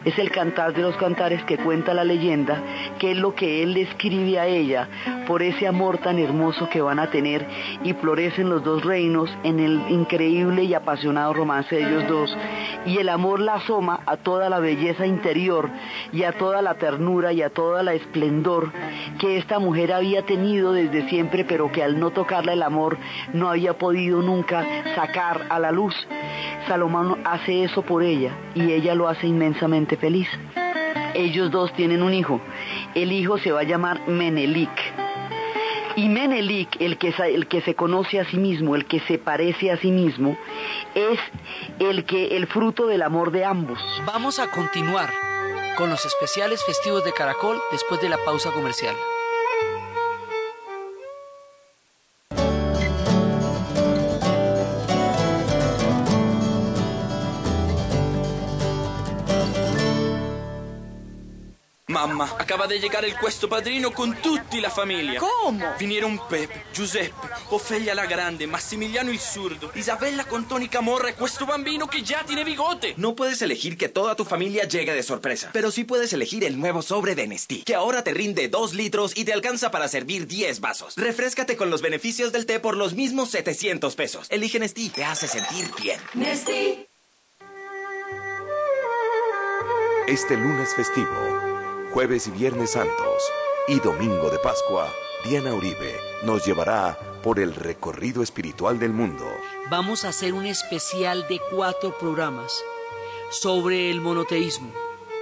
[0.04, 2.60] Es el cantar de los cantares que cuenta la leyenda,
[2.98, 4.88] que es lo que él le escribe a ella
[5.26, 7.46] por ese amor tan hermoso que van a tener
[7.84, 12.36] y florecen los dos reinos en el increíble y apasionado romance de ellos dos.
[12.84, 15.70] Y el amor la asoma a toda la belleza interior
[16.12, 18.72] y a toda la ternura y a toda la esplendor
[19.18, 22.98] que esta mujer había tenido desde siempre, pero que al no tocarla el amor
[23.32, 25.94] no había podido nunca sacar a la luz.
[26.66, 30.28] Salomón hace eso por ella y ella lo hace inmensamente feliz.
[31.14, 32.40] Ellos dos tienen un hijo.
[32.94, 34.70] El hijo se va a llamar Menelik.
[35.94, 39.70] Y Menelik, el que, el que se conoce a sí mismo, el que se parece
[39.70, 40.38] a sí mismo,
[40.94, 41.18] es
[41.78, 43.78] el que el fruto del amor de ambos.
[44.06, 45.10] Vamos a continuar
[45.76, 48.94] con los especiales festivos de Caracol después de la pausa comercial.
[61.92, 65.20] Mamma, acaba di llegar il questo padrino con tutti la famiglia.
[65.20, 65.74] ¿Cómo?
[65.76, 71.44] Vinieron Pepe, Giuseppe, Ofelia la Grande, Massimiliano il Surdo, Isabella con Tony Camorra e questo
[71.44, 72.94] bambino che già tiene bigote.
[72.96, 76.58] No puedes elegir que toda tu familia llegue de sorpresa, pero sí puedes elegir el
[76.58, 80.26] nuevo sobre de Nestí, que ahora te rinde 2 litros y te alcanza para servir
[80.26, 80.94] 10 vasos.
[80.96, 84.26] Refrescate con los beneficios del té por los mismos 700 pesos.
[84.30, 86.00] Elige Nestí, te hace sentir bien.
[86.14, 86.86] Nesti,
[90.08, 91.08] Este lunes festivo,
[91.92, 93.22] jueves y viernes santos
[93.68, 94.90] y domingo de Pascua,
[95.24, 99.26] Diana Uribe nos llevará por el recorrido espiritual del mundo.
[99.70, 102.64] Vamos a hacer un especial de cuatro programas
[103.30, 104.72] sobre el monoteísmo,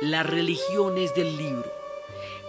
[0.00, 1.70] las religiones del libro,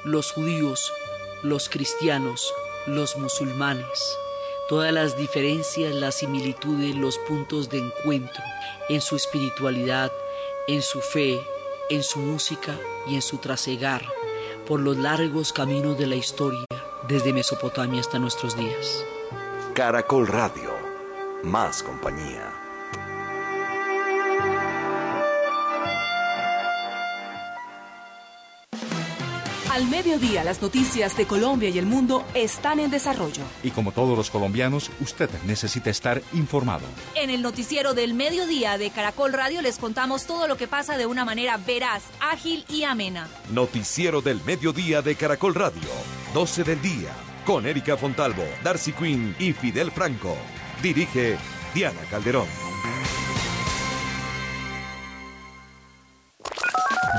[0.03, 0.93] los judíos,
[1.41, 2.53] los cristianos,
[2.85, 4.17] los musulmanes,
[4.69, 8.43] todas las diferencias, las similitudes, los puntos de encuentro
[8.87, 10.11] en su espiritualidad,
[10.67, 11.41] en su fe,
[11.91, 14.01] en su música y en su trasegar
[14.65, 16.65] por los largos caminos de la historia
[17.07, 19.05] desde Mesopotamia hasta nuestros días.
[19.73, 20.71] Caracol Radio,
[21.43, 22.60] más compañía.
[29.71, 33.41] Al mediodía, las noticias de Colombia y el mundo están en desarrollo.
[33.63, 36.83] Y como todos los colombianos, usted necesita estar informado.
[37.15, 41.05] En el noticiero del mediodía de Caracol Radio les contamos todo lo que pasa de
[41.05, 43.29] una manera veraz, ágil y amena.
[43.49, 45.87] Noticiero del mediodía de Caracol Radio,
[46.33, 47.11] 12 del día,
[47.45, 50.35] con Erika Fontalvo, Darcy Quinn y Fidel Franco.
[50.83, 51.37] Dirige
[51.73, 52.47] Diana Calderón.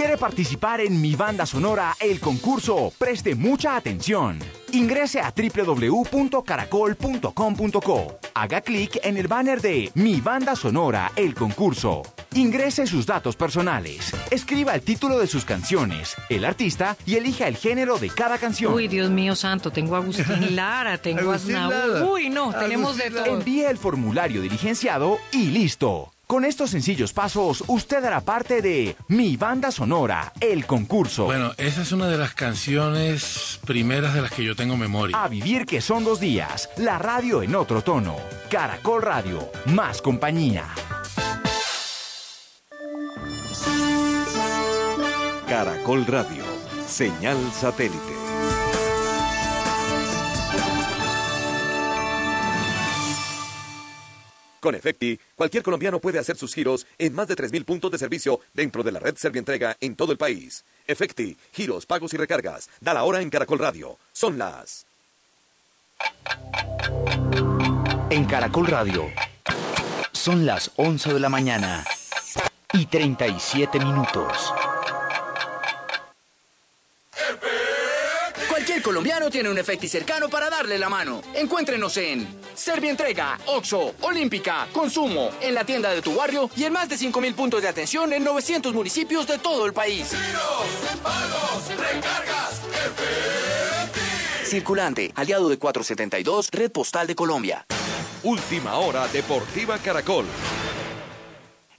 [0.00, 4.38] quiere participar en Mi Banda Sonora, el concurso, preste mucha atención.
[4.72, 8.18] Ingrese a www.caracol.com.co.
[8.32, 12.00] Haga clic en el banner de Mi Banda Sonora, el concurso.
[12.32, 14.14] Ingrese sus datos personales.
[14.30, 18.72] Escriba el título de sus canciones, el artista y elija el género de cada canción.
[18.72, 20.24] Uy, Dios mío santo, tengo a Agustín
[20.56, 22.10] Lara, tengo a Agustín Aznavour.
[22.10, 23.26] Uy, no, tenemos de todo.
[23.26, 26.10] Envíe el formulario diligenciado y listo.
[26.30, 31.24] Con estos sencillos pasos, usted hará parte de Mi Banda Sonora, el concurso.
[31.24, 35.20] Bueno, esa es una de las canciones primeras de las que yo tengo memoria.
[35.20, 38.14] A vivir que son dos días, la radio en otro tono.
[38.48, 40.68] Caracol Radio, más compañía.
[45.48, 46.44] Caracol Radio,
[46.86, 48.19] señal satélite.
[54.60, 58.40] Con Efecti, cualquier colombiano puede hacer sus giros en más de 3.000 puntos de servicio
[58.52, 60.64] dentro de la red Servientrega en todo el país.
[60.86, 62.68] Efecti, giros, pagos y recargas.
[62.80, 63.96] Da la hora en Caracol Radio.
[64.12, 64.86] Son las...
[68.10, 69.06] En Caracol Radio.
[70.12, 71.84] Son las 11 de la mañana
[72.72, 74.52] y Cualquier37 minutos.
[78.82, 81.22] Colombiano tiene un efecto cercano para darle la mano.
[81.34, 86.88] Encuéntrenos en Servientrega, Oxo, Olímpica, Consumo, en la tienda de tu barrio y en más
[86.88, 90.12] de 5.000 puntos de atención en 900 municipios de todo el país.
[91.70, 92.60] recargas,
[94.44, 97.66] Circulante, aliado de 472, Red Postal de Colombia.
[98.22, 100.26] Última hora Deportiva Caracol.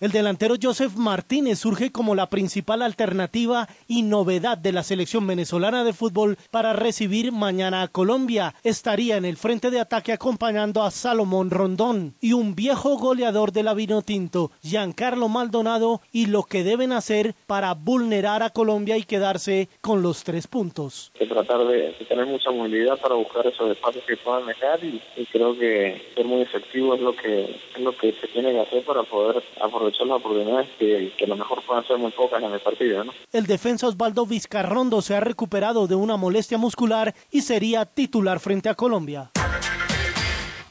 [0.01, 5.83] El delantero Joseph Martínez surge como la principal alternativa y novedad de la selección venezolana
[5.83, 8.55] de fútbol para recibir mañana a Colombia.
[8.63, 13.61] Estaría en el frente de ataque acompañando a Salomón Rondón y un viejo goleador de
[13.61, 19.69] la Vinotinto, Giancarlo Maldonado, y lo que deben hacer para vulnerar a Colombia y quedarse
[19.81, 21.11] con los tres puntos.
[21.13, 25.27] que tratar de, tener mucha movilidad para buscar esos espacios que puedan dejar y, y
[25.27, 27.43] creo que ser muy efectivo es lo que
[27.75, 31.35] es lo que se tiene que hacer para poder aprovechar las oportunidades que, a lo
[31.35, 33.03] mejor ser muy pocas en el partido.
[33.31, 38.69] El defensa Osvaldo Vizcarrondo se ha recuperado de una molestia muscular y sería titular frente
[38.69, 39.31] a Colombia.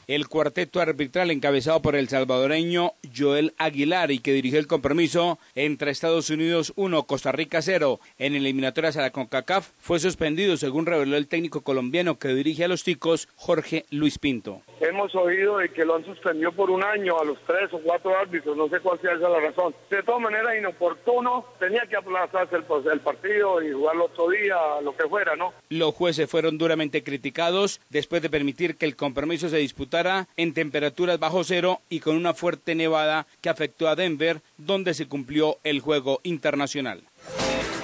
[0.07, 5.91] El cuarteto arbitral encabezado por el salvadoreño Joel Aguilar y que dirigió el compromiso entre
[5.91, 11.17] Estados Unidos 1, Costa Rica 0 en eliminatorias a la CONCACAF fue suspendido según reveló
[11.17, 14.61] el técnico colombiano que dirige a los ticos Jorge Luis Pinto.
[14.79, 18.17] Hemos oído de que lo han suspendido por un año a los tres o cuatro
[18.17, 19.75] árbitros, no sé cuál sea esa la razón.
[19.91, 24.97] De todas maneras, inoportuno, tenía que aplazarse el, el partido y jugarlo otro día, lo
[24.97, 25.53] que fuera, ¿no?
[25.69, 30.00] Los jueces fueron duramente criticados después de permitir que el compromiso se disputara
[30.35, 35.07] en temperaturas bajo cero y con una fuerte nevada que afectó a Denver, donde se
[35.07, 37.03] cumplió el juego internacional.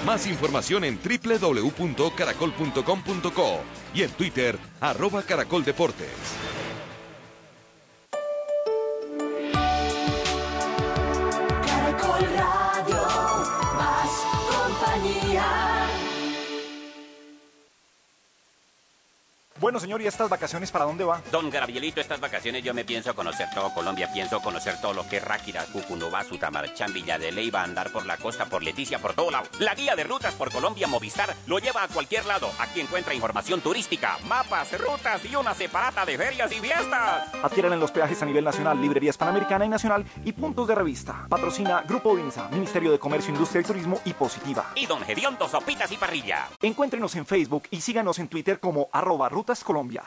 [0.06, 3.60] Más información en www.caracol.com.co
[3.94, 5.66] y en Twitter, arroba Caracol
[19.68, 21.22] Bueno, señor, ¿y estas vacaciones para dónde va?
[21.30, 25.18] Don Gabrielito, estas vacaciones yo me pienso conocer todo Colombia, pienso conocer todo lo que
[25.18, 29.30] es Ráquira, Cucunubá, Sutamarchán, Villa de Leyva, andar por la costa, por Leticia, por todo
[29.30, 29.46] lado.
[29.60, 32.50] La guía de rutas por Colombia Movistar lo lleva a cualquier lado.
[32.60, 37.36] Aquí encuentra información turística, mapas, rutas y una separata de ferias y fiestas.
[37.44, 41.26] Adquieren en los peajes a nivel nacional, librerías panamericana y nacional y puntos de revista.
[41.28, 44.72] Patrocina Grupo Vinza, Ministerio de Comercio, Industria y Turismo y Positiva.
[44.76, 46.48] Y Don Gediondo Sopitas y Parrilla.
[46.62, 50.04] Encuéntrenos en Facebook y síganos en Twitter como arroba Rutas Colombia.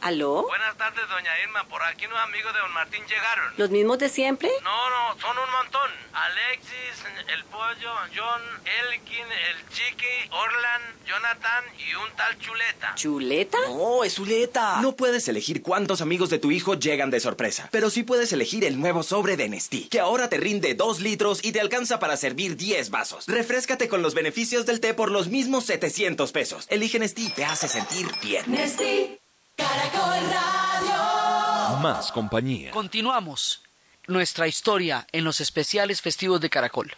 [0.00, 0.44] ¿Aló?
[0.48, 1.64] Buenas tardes, doña Irma.
[1.68, 3.52] Por aquí unos amigos de don Martín llegaron.
[3.56, 4.50] ¿Los mismos de siempre?
[4.62, 5.90] No, no, son un montón.
[6.12, 12.94] Alexis, el pollo, John, Elkin, el Chiqui, Orlan, Jonathan y un tal Chuleta.
[12.94, 13.58] ¿Chuleta?
[13.68, 14.80] No, es Zuleta.
[14.80, 18.64] No puedes elegir cuántos amigos de tu hijo llegan de sorpresa, pero sí puedes elegir
[18.64, 22.16] el nuevo sobre de Nestí, que ahora te rinde 2 litros y te alcanza para
[22.16, 23.26] servir 10 vasos.
[23.26, 26.66] Refrescate con los beneficios del té por los mismos 700 pesos.
[26.70, 28.44] Elige Nestí, te hace sentir bien.
[28.46, 29.18] Nestí,
[29.56, 31.78] Caracol Radio.
[31.80, 32.70] Más compañía.
[32.70, 33.62] Continuamos
[34.06, 36.92] nuestra historia en los especiales festivos de Caracol.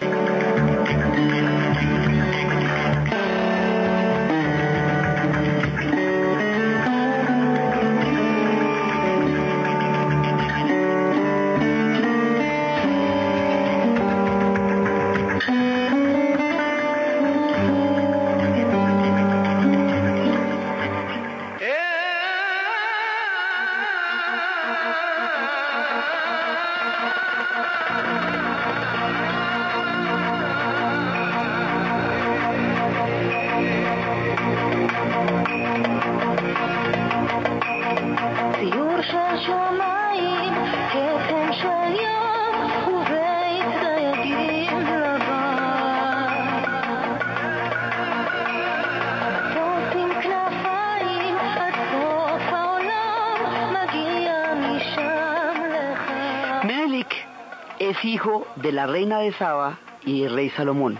[58.62, 60.98] De la reina de Saba y del rey Salomón.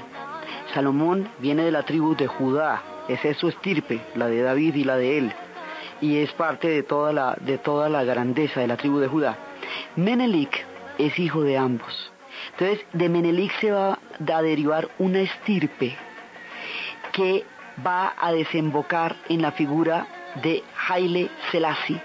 [0.74, 4.84] Salomón viene de la tribu de Judá, esa es su estirpe, la de David y
[4.84, 5.32] la de él,
[6.00, 9.36] y es parte de toda la, de toda la grandeza de la tribu de Judá.
[9.96, 10.64] Menelik
[10.98, 12.12] es hijo de ambos.
[12.52, 13.98] Entonces, de Menelik se va
[14.32, 15.96] a derivar una estirpe
[17.12, 17.44] que
[17.84, 20.06] va a desembocar en la figura
[20.42, 22.00] de Haile Selassie.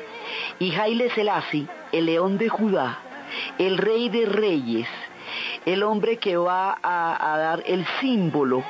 [0.59, 2.99] Y Haile Selassie, el león de Judá,
[3.59, 4.87] el rey de reyes,
[5.65, 8.63] el hombre que va a, dar el símbolo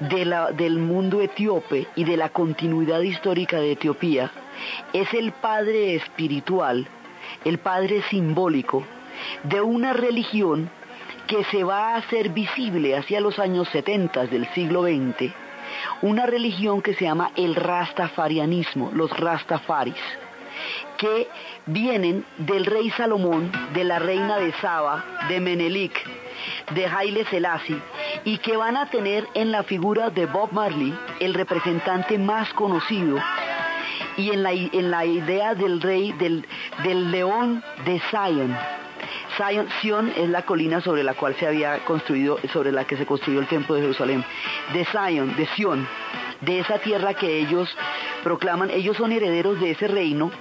[0.00, 4.30] del mundo etíope y de la continuidad histórica de Etiopía,
[4.92, 6.86] es el padre espiritual,
[7.44, 8.84] el padre simbólico
[9.42, 10.70] de una religión
[11.26, 15.32] que se va a hacer visible hacia los años 70 del siglo XX
[16.02, 19.94] una religión que se llama el rastafarianismo, los rastafaris,
[20.98, 21.28] que
[21.66, 25.92] vienen del rey Salomón, de la reina de Saba, de Menelik,
[26.74, 27.80] de Haile Selassie,
[28.24, 33.18] y que van a tener en la figura de Bob Marley el representante más conocido
[34.16, 36.46] y en la, en la idea del rey, del,
[36.82, 38.56] del león de Zion.
[39.36, 43.06] Zion, Sion es la colina sobre la cual se había construido, sobre la que se
[43.06, 44.24] construyó el templo de Jerusalén.
[44.72, 45.86] De Zion, de Sion,
[46.40, 47.74] de esa tierra que ellos
[48.24, 50.32] proclaman, ellos son herederos de ese reino,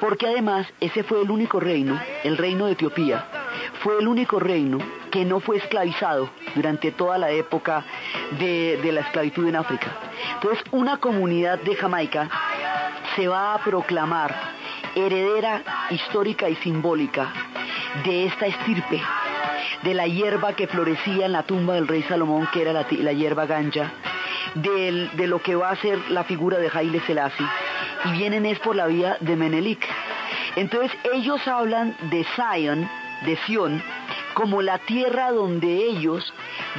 [0.00, 3.24] porque además ese fue el único reino, el reino de Etiopía,
[3.82, 4.78] fue el único reino
[5.12, 7.84] que no fue esclavizado durante toda la época
[8.40, 9.86] de, de la esclavitud en África.
[10.34, 12.28] Entonces, una comunidad de Jamaica
[13.14, 14.34] se va a proclamar
[14.94, 17.32] heredera histórica y simbólica
[18.04, 19.00] de esta estirpe,
[19.82, 23.12] de la hierba que florecía en la tumba del rey Salomón, que era la, la
[23.12, 23.92] hierba ganja,
[24.54, 27.46] del- de lo que va a ser la figura de Haile Selassie,
[28.04, 29.84] y vienen es por la vía de Menelik.
[30.56, 32.88] Entonces ellos hablan de Zion,
[33.24, 33.82] de Sion,
[34.34, 36.32] como la tierra donde ellos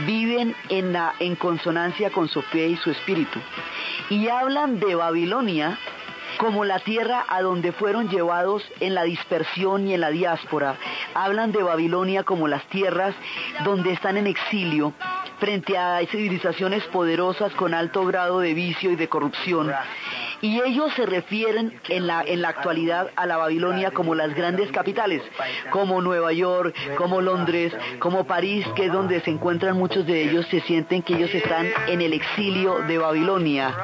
[0.06, 3.40] viven en, la, en consonancia con su fe y su espíritu.
[4.10, 5.78] Y hablan de Babilonia
[6.40, 10.78] como la tierra a donde fueron llevados en la dispersión y en la diáspora.
[11.14, 13.14] Hablan de Babilonia como las tierras
[13.66, 14.94] donde están en exilio
[15.40, 19.70] frente a civilizaciones poderosas con alto grado de vicio y de corrupción.
[20.42, 24.72] Y ellos se refieren en la, en la actualidad a la Babilonia como las grandes
[24.72, 25.22] capitales,
[25.70, 30.46] como Nueva York, como Londres, como París, que es donde se encuentran muchos de ellos,
[30.50, 33.76] se sienten que ellos están en el exilio de Babilonia.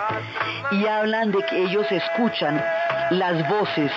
[0.72, 2.64] Y hablan de que ellos escuchan
[3.12, 3.92] las voces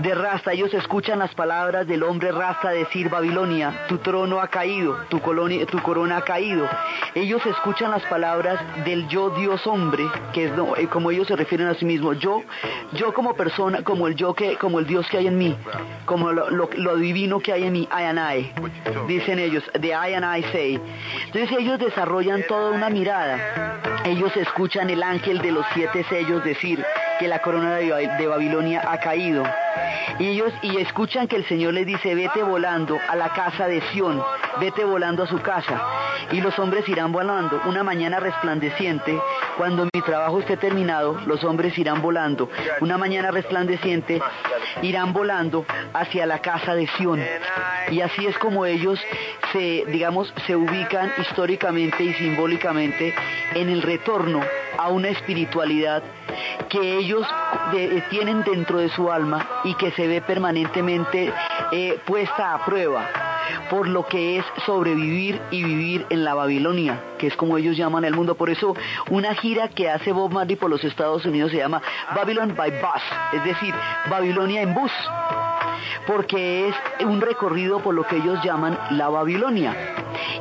[0.00, 4.96] de Rasta, ellos escuchan las palabras del hombre Rasta decir Babilonia, tu trono ha caído,
[5.08, 6.68] tu, corona ha caído.
[7.14, 11.68] Ellos escuchan las palabras del yo Dios hombre, que es eh, como ellos se refieren
[11.68, 12.42] a sí mismos, yo,
[12.92, 15.56] yo como persona, como el yo que, como el Dios que hay en mí,
[16.04, 20.42] como lo, divino que hay en mí, I and dicen ellos, de I and I
[20.52, 20.80] say.
[21.26, 23.80] Entonces ellos desarrollan toda una mirada.
[24.04, 26.84] Ellos escuchan el ángel de los siete sellos decir
[27.18, 29.44] que la corona de Babilonia ha caído.
[30.18, 33.80] Y ellos y escuchan que el Señor les dice, vete volando a la casa de
[33.92, 34.22] Sión,
[34.60, 35.80] vete volando a su casa.
[36.32, 37.60] Y los hombres irán volando.
[37.66, 39.20] Una mañana resplandeciente,
[39.56, 42.48] cuando mi trabajo esté terminado, los hombres irán volando.
[42.80, 44.20] Una mañana resplandeciente,
[44.82, 47.22] irán volando hacia la casa de Sión.
[47.90, 48.98] Y así es como ellos
[49.52, 53.14] se, digamos, se ubican históricamente y simbólicamente
[53.54, 54.40] en el retorno
[54.78, 56.02] a una espiritualidad
[56.68, 57.26] que ellos
[57.72, 61.32] de- tienen dentro de su alma y que se ve permanentemente
[61.72, 63.08] eh, puesta a prueba
[63.70, 68.04] por lo que es sobrevivir y vivir en la Babilonia, que es como ellos llaman
[68.04, 68.34] el mundo.
[68.36, 68.74] Por eso
[69.10, 71.80] una gira que hace Bob Marley por los Estados Unidos se llama
[72.14, 73.02] Babylon by Bus,
[73.32, 73.72] es decir,
[74.10, 74.92] Babilonia en bus,
[76.06, 76.74] porque es
[77.04, 79.74] un recorrido por lo que ellos llaman la Babilonia.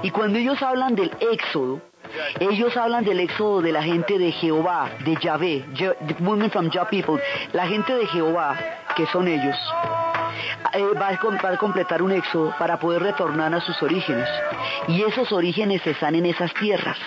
[0.02, 1.82] Y cuando ellos hablan del éxodo,
[2.40, 5.66] ellos hablan del éxodo de la gente de Jehová, de Yahvé,
[6.20, 7.22] movement from people,
[7.54, 8.58] la gente de Jehová,
[8.96, 9.56] que son ellos,
[10.74, 14.28] eh, va, a, completar un éxodo para poder retornar a sus orígenes.
[14.88, 16.98] Y esos orígenes están en esas tierras.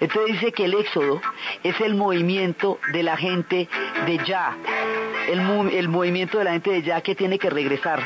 [0.00, 1.20] Entonces dice que el éxodo
[1.62, 3.68] es el movimiento de la gente
[4.06, 4.56] de Yah,
[5.28, 5.40] el,
[5.72, 8.00] el movimiento de la gente de Yah que tiene que regresar.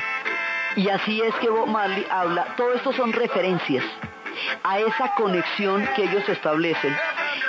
[0.77, 3.85] Y así es que Bob Marley habla, todo esto son referencias
[4.63, 6.97] a esa conexión que ellos establecen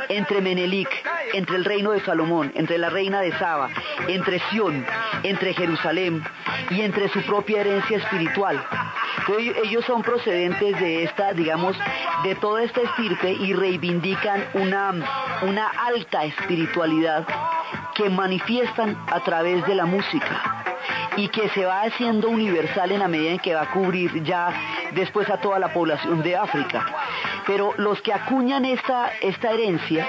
[0.09, 0.89] entre Menelik,
[1.33, 3.69] entre el reino de Salomón, entre la reina de Saba,
[4.07, 4.85] entre Sión,
[5.23, 6.23] entre Jerusalén
[6.69, 8.63] y entre su propia herencia espiritual.
[9.63, 11.77] Ellos son procedentes de esta, digamos,
[12.23, 14.93] de toda esta estirpe y reivindican una,
[15.41, 17.27] una alta espiritualidad
[17.95, 20.57] que manifiestan a través de la música
[21.18, 24.53] y que se va haciendo universal en la medida en que va a cubrir ya
[24.93, 26.86] después a toda la población de África.
[27.45, 30.07] Pero los que acuñan esta, esta herencia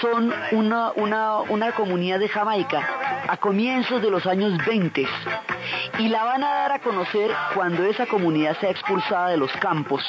[0.00, 2.82] son una, una, una comunidad de Jamaica
[3.28, 5.06] a comienzos de los años 20
[5.98, 10.02] y la van a dar a conocer cuando esa comunidad sea expulsada de los campos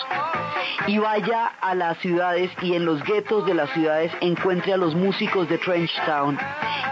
[0.88, 4.96] y vaya a las ciudades y en los guetos de las ciudades encuentre a los
[4.96, 6.38] músicos de Trench Town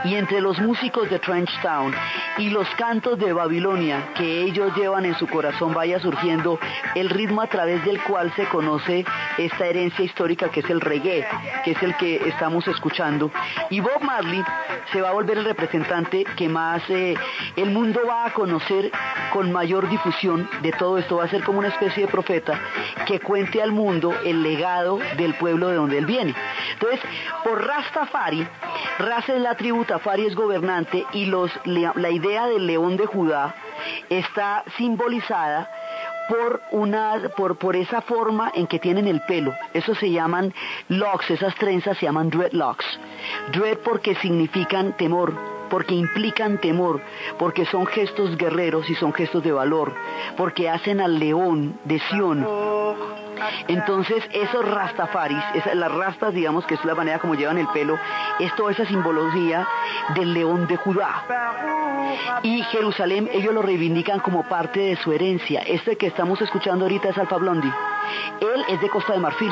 [0.03, 1.93] y entre los músicos de Trench Town
[2.37, 6.59] y los cantos de Babilonia que ellos llevan en su corazón vaya surgiendo
[6.95, 9.05] el ritmo a través del cual se conoce
[9.37, 11.25] esta herencia histórica que es el reggae,
[11.63, 13.31] que es el que estamos escuchando.
[13.69, 14.43] Y Bob Marley
[14.91, 17.15] se va a volver el representante que más eh,
[17.55, 18.91] el mundo va a conocer
[19.31, 21.17] con mayor difusión de todo esto.
[21.17, 22.59] Va a ser como una especie de profeta
[23.05, 26.35] que cuente al mundo el legado del pueblo de donde él viene.
[26.73, 26.99] Entonces,
[27.43, 28.47] por Rastafari,
[28.99, 33.55] Ras es la tribu, Tafari es gobernante y los, la idea del león de Judá
[34.09, 35.69] está simbolizada
[36.29, 39.53] por una por, por esa forma en que tienen el pelo.
[39.73, 40.53] Eso se llaman
[40.87, 42.85] locks, esas trenzas se llaman dreadlocks.
[43.51, 45.33] Dread porque significan temor,
[45.69, 47.01] porque implican temor,
[47.37, 49.93] porque son gestos guerreros y son gestos de valor,
[50.37, 52.45] porque hacen al león de Sión
[53.67, 57.97] entonces, esos rastafaris, las rastas, digamos que es la manera como llevan el pelo,
[58.39, 59.67] es toda esa simbología
[60.15, 61.23] del león de Judá.
[62.43, 65.61] Y Jerusalén, ellos lo reivindican como parte de su herencia.
[65.61, 67.71] Este que estamos escuchando ahorita es Alfa Blondi.
[68.41, 69.51] Él es de Costa de Marfil.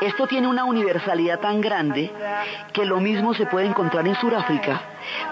[0.00, 2.10] Esto tiene una universalidad tan grande
[2.72, 4.80] que lo mismo se puede encontrar en Sudáfrica,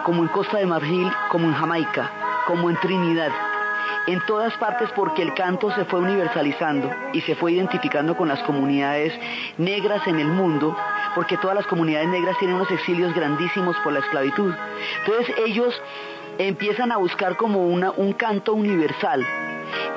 [0.05, 2.11] como en Costa de Marfil, como en Jamaica,
[2.47, 3.32] como en Trinidad
[4.07, 8.42] en todas partes porque el canto se fue universalizando y se fue identificando con las
[8.42, 9.12] comunidades
[9.59, 10.76] negras en el mundo,
[11.14, 14.53] porque todas las comunidades negras tienen unos exilios grandísimos por la esclavitud.
[15.05, 15.80] Entonces ellos
[16.38, 19.24] empiezan a buscar como una, un canto universal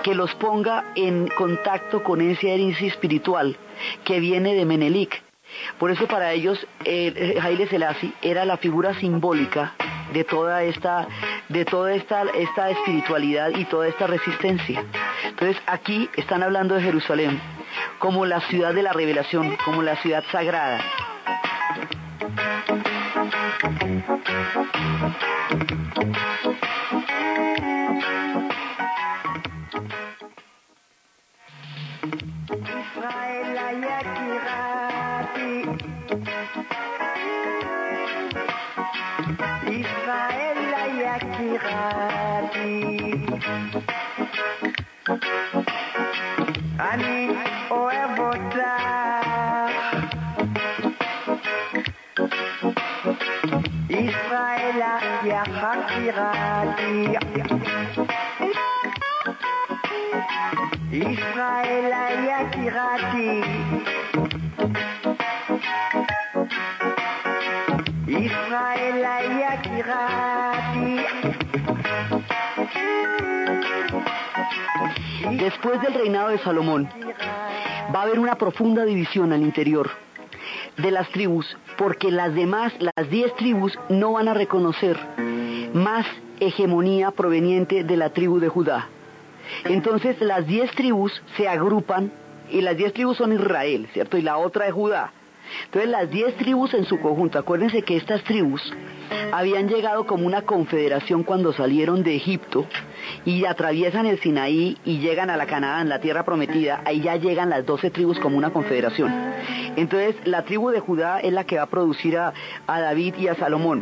[0.03, 3.57] que los ponga en contacto con esa herencia espiritual
[4.03, 5.23] que viene de Menelik.
[5.79, 9.73] Por eso para ellos eh, Selassie era la figura simbólica
[10.15, 11.07] de toda esta
[11.49, 14.83] de toda esta, esta espiritualidad y toda esta resistencia.
[15.25, 17.39] Entonces aquí están hablando de Jerusalén
[17.99, 20.79] como la ciudad de la revelación, como la ciudad sagrada.
[76.45, 76.87] Salomón,
[77.93, 79.89] va a haber una profunda división al interior
[80.77, 84.95] de las tribus, porque las demás, las diez tribus, no van a reconocer
[85.73, 86.05] más
[86.39, 88.87] hegemonía proveniente de la tribu de Judá.
[89.63, 92.11] Entonces las diez tribus se agrupan,
[92.51, 94.15] y las diez tribus son Israel, ¿cierto?
[94.15, 95.11] Y la otra es Judá.
[95.65, 98.61] Entonces las diez tribus en su conjunto, acuérdense que estas tribus
[99.31, 102.65] habían llegado como una confederación cuando salieron de Egipto
[103.25, 107.49] y atraviesan el Sinaí y llegan a la Canaán, la tierra prometida, ahí ya llegan
[107.49, 109.13] las doce tribus como una confederación.
[109.75, 112.33] Entonces la tribu de Judá es la que va a producir a,
[112.67, 113.81] a David y a Salomón.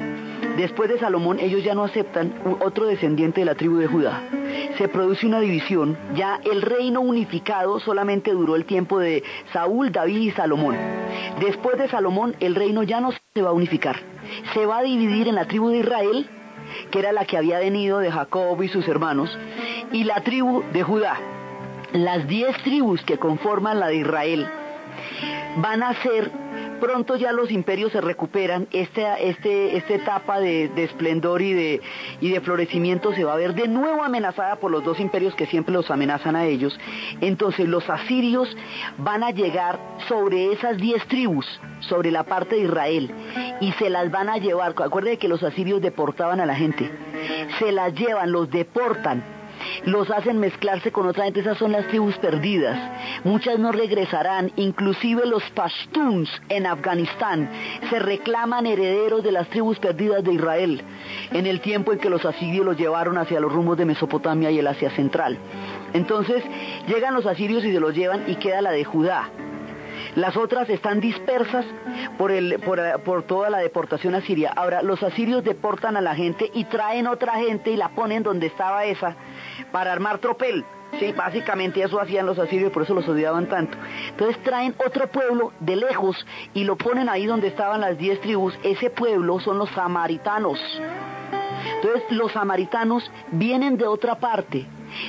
[0.57, 4.21] Después de Salomón ellos ya no aceptan otro descendiente de la tribu de Judá.
[4.78, 10.17] Se produce una división, ya el reino unificado solamente duró el tiempo de Saúl, David
[10.17, 10.76] y Salomón.
[11.39, 13.97] Después de Salomón el reino ya no se va a unificar,
[14.53, 16.29] se va a dividir en la tribu de Israel
[16.91, 19.38] que era la que había venido de Jacob y sus hermanos,
[19.91, 21.17] y la tribu de Judá.
[21.93, 24.47] Las diez tribus que conforman la de Israel
[25.57, 26.31] van a ser
[26.84, 31.81] pronto ya los imperios se recuperan, esta, este, esta etapa de, esplendor y de,
[32.19, 35.45] y de florecimiento se va a ver de nuevo amenazada por los dos imperios que
[35.45, 36.77] siempre los amenazan a ellos.
[37.21, 38.53] Entonces los asirios
[38.97, 39.79] van a llegar
[40.09, 41.45] sobre esas diez tribus,
[41.79, 43.11] sobre la parte de Israel,
[43.61, 44.75] y se las van a llevar.
[44.84, 46.91] Acuérdense que los asirios deportaban a la gente.
[47.59, 49.23] Se las llevan, los deportan
[49.86, 52.78] los hacen mezclarse con otra gente, esas son las tribus perdidas.
[53.24, 57.49] Muchas no regresarán, inclusive los pashtuns en Afganistán
[57.89, 60.82] se reclaman herederos de las tribus perdidas de Israel,
[61.32, 64.59] en el tiempo en que los asirios los llevaron hacia los rumbos de Mesopotamia y
[64.59, 65.38] el Asia Central.
[65.93, 66.43] Entonces
[66.88, 69.30] llegan los asirios y se los llevan y queda la de Judá.
[70.16, 71.66] Las otras están dispersas
[72.18, 72.32] por,
[73.03, 74.51] por, toda la deportación asiria.
[74.55, 78.47] Ahora, los asirios deportan a la gente y traen otra gente y la ponen donde
[78.47, 79.16] estaba esa
[79.72, 80.66] para armar tropel.
[80.99, 83.78] Sí, básicamente eso hacían los asirios por eso los odiaban tanto.
[84.10, 88.54] Entonces traen otro pueblo de lejos y lo ponen ahí donde estaban las diez tribus.
[88.64, 90.60] Ese pueblo son los samaritanos.
[91.78, 94.68] Entonces los samaritanos vienen de otra parte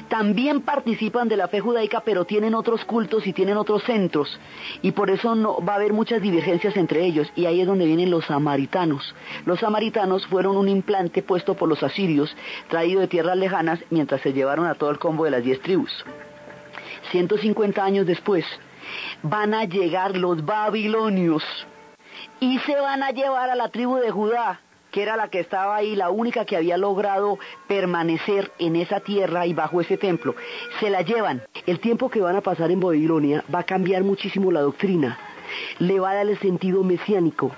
[0.09, 4.39] también participan de la fe judaica, pero tienen otros cultos y tienen otros centros.
[4.82, 7.28] Y por eso no, va a haber muchas divergencias entre ellos.
[7.37, 9.14] Y ahí es donde vienen los samaritanos.
[9.45, 12.35] Los samaritanos fueron un implante puesto por los asirios,
[12.68, 16.05] traído de tierras lejanas, mientras se llevaron a todo el combo de las diez tribus.
[17.11, 18.45] 150 años después,
[19.22, 21.43] van a llegar los babilonios
[22.41, 24.61] y se van a llevar a la tribu de Judá
[24.95, 29.45] que era la que estaba ahí, la única que había logrado permanecer en esa tierra
[29.45, 30.36] y bajo ese templo.
[30.78, 31.42] Se la llevan.
[31.66, 35.18] El tiempo que van a pasar en Babilonia va a cambiar muchísimo la doctrina.
[35.80, 37.51] Le va a dar el sentido mesiánico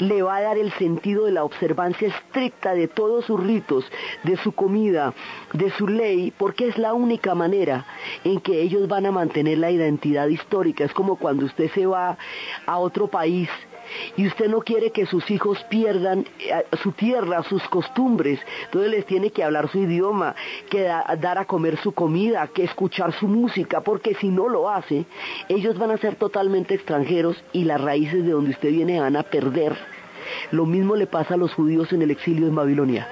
[0.00, 3.90] le va a dar el sentido de la observancia estricta de todos sus ritos,
[4.22, 5.14] de su comida,
[5.54, 7.86] de su ley, porque es la única manera
[8.22, 10.84] en que ellos van a mantener la identidad histórica.
[10.84, 12.18] Es como cuando usted se va
[12.66, 13.48] a otro país
[14.16, 19.06] y usted no quiere que sus hijos pierdan eh, su tierra, sus costumbres, entonces les
[19.06, 20.34] tiene que hablar su idioma,
[20.70, 20.82] que
[21.20, 25.04] dar a comer su comida, que escuchar su música, porque si no lo hace,
[25.48, 29.22] ellos van a ser totalmente extranjeros y las raíces de donde usted viene van a
[29.22, 29.76] perder.
[30.50, 33.08] Lo mismo le pasa a los judíos en el exilio en Babilonia.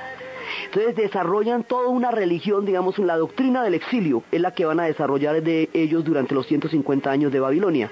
[0.67, 4.85] Entonces desarrollan toda una religión, digamos, la doctrina del exilio es la que van a
[4.85, 7.91] desarrollar de ellos durante los 150 años de Babilonia.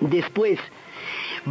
[0.00, 0.58] Después,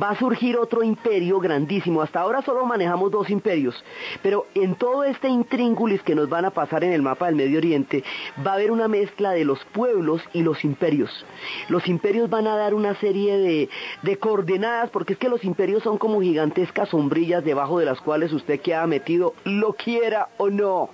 [0.01, 2.01] va a surgir otro imperio grandísimo.
[2.01, 3.83] Hasta ahora solo manejamos dos imperios,
[4.21, 7.57] pero en todo este intríngulis que nos van a pasar en el mapa del Medio
[7.57, 8.03] Oriente,
[8.45, 11.25] va a haber una mezcla de los pueblos y los imperios.
[11.69, 13.69] Los imperios van a dar una serie de,
[14.01, 18.33] de coordenadas, porque es que los imperios son como gigantescas sombrillas debajo de las cuales
[18.33, 20.89] usted queda metido, lo quiera o no.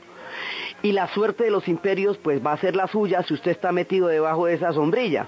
[0.81, 3.71] Y la suerte de los imperios pues va a ser la suya si usted está
[3.71, 5.27] metido debajo de esa sombrilla.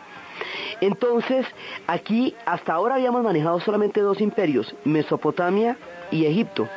[0.81, 1.45] Entonces,
[1.87, 5.77] aquí hasta ahora habíamos manejado solamente dos imperios, Mesopotamia
[6.11, 6.67] y Egipto,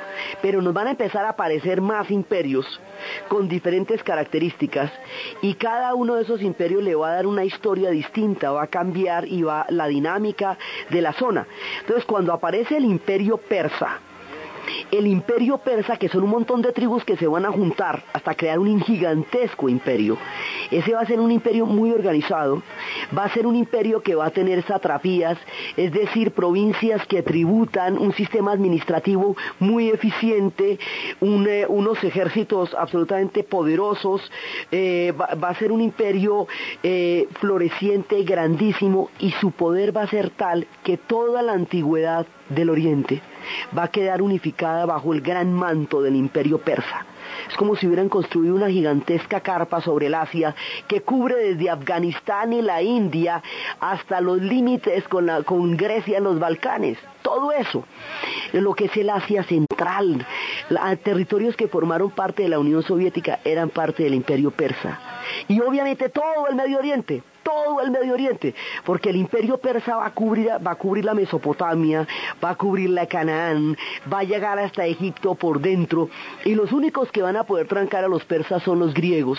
[0.42, 2.80] pero nos van a empezar a aparecer más imperios
[3.28, 4.92] con diferentes características
[5.42, 8.68] y cada uno de esos imperios le va a dar una historia distinta, va a
[8.68, 10.56] cambiar y va la dinámica
[10.90, 11.46] de la zona.
[11.80, 13.98] Entonces, cuando aparece el imperio persa,
[14.90, 18.34] el imperio persa, que son un montón de tribus que se van a juntar hasta
[18.34, 20.16] crear un gigantesco imperio.
[20.70, 22.62] Ese va a ser un imperio muy organizado,
[23.16, 25.38] va a ser un imperio que va a tener satrapías,
[25.76, 30.78] es decir, provincias que tributan, un sistema administrativo muy eficiente,
[31.20, 34.30] eh, unos ejércitos absolutamente poderosos,
[34.70, 36.46] eh, va, a ser un imperio
[36.82, 42.70] eh, floreciente, grandísimo, y su poder va a ser tal que toda la antigüedad del
[42.70, 43.22] Oriente
[43.76, 47.06] va a quedar unificada bajo el gran manto del imperio persa.
[47.48, 50.54] Es como si hubieran construido una gigantesca carpa sobre el Asia
[50.88, 53.42] que cubre desde Afganistán y la India
[53.80, 56.98] hasta los límites con, con Grecia en los Balcanes.
[57.22, 57.84] Todo eso,
[58.52, 60.26] lo que es el Asia Central,
[61.02, 64.98] territorios que formaron parte de la Unión Soviética eran parte del imperio persa.
[65.48, 70.06] Y obviamente todo el Medio Oriente todo el Medio Oriente, porque el imperio persa va
[70.06, 72.06] a cubrir, va a cubrir la Mesopotamia,
[72.42, 73.76] va a cubrir la Canaán,
[74.12, 76.08] va a llegar hasta Egipto por dentro,
[76.44, 79.38] y los únicos que van a poder trancar a los persas son los griegos.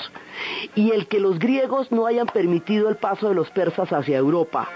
[0.75, 4.69] Y el que los griegos no hayan permitido el paso de los persas hacia Europa,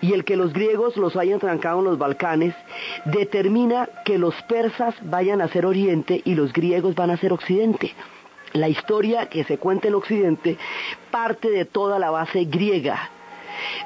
[0.00, 2.54] y el que los griegos los hayan trancado en los Balcanes,
[3.04, 7.94] determina que los persas vayan a ser Oriente y los griegos van a ser Occidente.
[8.52, 10.58] La historia que se cuenta en Occidente
[11.10, 13.10] parte de toda la base griega,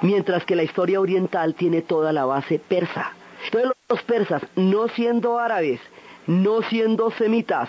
[0.03, 3.13] mientras que la historia oriental tiene toda la base persa.
[3.45, 5.81] Entonces los persas, no siendo árabes,
[6.27, 7.69] no siendo semitas,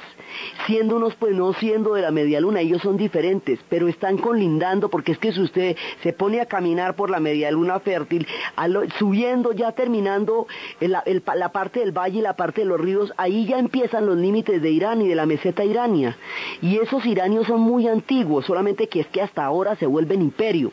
[0.66, 4.90] siendo unos pues no siendo de la media luna, ellos son diferentes, pero están colindando
[4.90, 8.28] porque es que si usted se pone a caminar por la media luna fértil,
[8.98, 10.48] subiendo ya terminando
[10.80, 14.62] la parte del valle y la parte de los ríos, ahí ya empiezan los límites
[14.62, 16.18] de Irán y de la meseta irania.
[16.62, 20.72] Y esos iranios son muy antiguos, solamente que es que hasta ahora se vuelven imperio.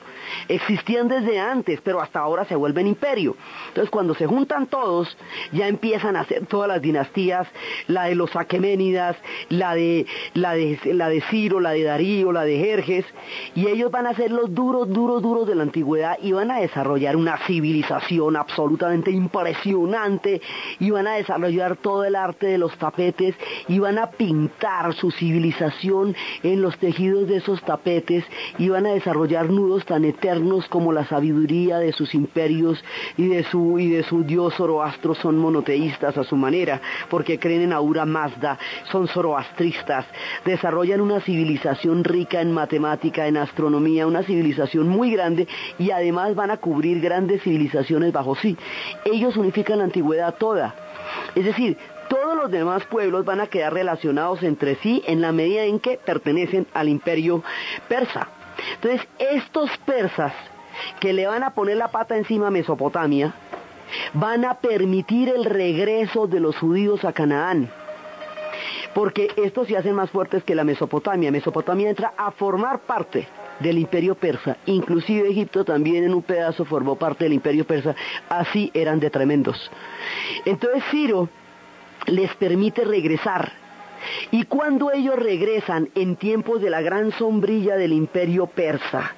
[0.49, 3.37] Existían desde antes, pero hasta ahora se vuelven imperio.
[3.69, 5.17] Entonces cuando se juntan todos,
[5.53, 7.47] ya empiezan a hacer todas las dinastías
[7.89, 9.17] la de los aqueménidas,
[9.49, 13.05] la de, la de, la de Ciro, la de Darío, la de Jerjes,
[13.55, 16.61] y ellos van a ser los duros, duros, duros de la antigüedad y van a
[16.61, 20.41] desarrollar una civilización absolutamente impresionante
[20.79, 23.35] y van a desarrollar todo el arte de los tapetes
[23.69, 28.25] y van a pintar su civilización en los tejidos de esos tapetes
[28.59, 32.83] y van a desarrollar nudos tan eternos como la sabiduría de sus imperios
[33.17, 35.15] y de su, y de dios Zoroastro.
[35.15, 38.59] Son monoteístas a su manera, porque creen en Aura Mazda,
[38.91, 40.07] son zoroastristas,
[40.45, 45.49] desarrollan una civilización rica en matemática, en astronomía, una civilización muy grande
[45.79, 48.57] y además van a cubrir grandes civilizaciones bajo sí.
[49.05, 50.75] Ellos unifican la antigüedad toda.
[51.35, 51.77] Es decir,
[52.09, 55.99] todo los demás pueblos van a quedar relacionados entre sí en la medida en que
[55.99, 57.43] pertenecen al imperio
[57.89, 58.29] persa.
[58.75, 60.33] Entonces, estos persas
[61.01, 63.35] que le van a poner la pata encima a Mesopotamia,
[64.15, 67.71] van a permitir el regreso de los judíos a Canaán.
[68.95, 71.33] Porque estos se hacen más fuertes que la Mesopotamia.
[71.33, 73.27] Mesopotamia entra a formar parte
[73.59, 74.57] del imperio persa.
[74.67, 77.95] Inclusive Egipto también en un pedazo formó parte del imperio persa.
[78.29, 79.71] Así eran de tremendos.
[80.45, 81.29] Entonces Ciro
[82.07, 83.64] les permite regresar
[84.31, 89.13] y cuando ellos regresan en tiempos de la gran sombrilla del imperio persa,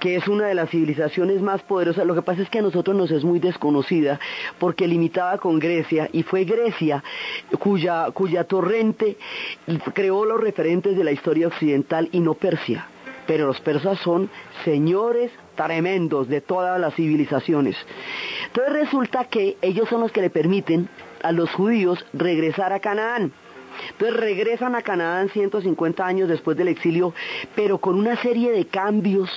[0.00, 2.96] que es una de las civilizaciones más poderosas, lo que pasa es que a nosotros
[2.96, 4.18] nos es muy desconocida
[4.58, 7.02] porque limitaba con Grecia y fue Grecia
[7.58, 9.16] cuya, cuya torrente
[9.94, 12.86] creó los referentes de la historia occidental y no Persia.
[13.26, 14.30] Pero los persas son
[14.64, 17.76] señores tremendos de todas las civilizaciones.
[18.46, 20.88] Entonces resulta que ellos son los que le permiten
[21.22, 23.32] a los judíos regresar a Canaán.
[23.90, 27.14] Entonces regresan a Canaán 150 años después del exilio,
[27.54, 29.30] pero con una serie de cambios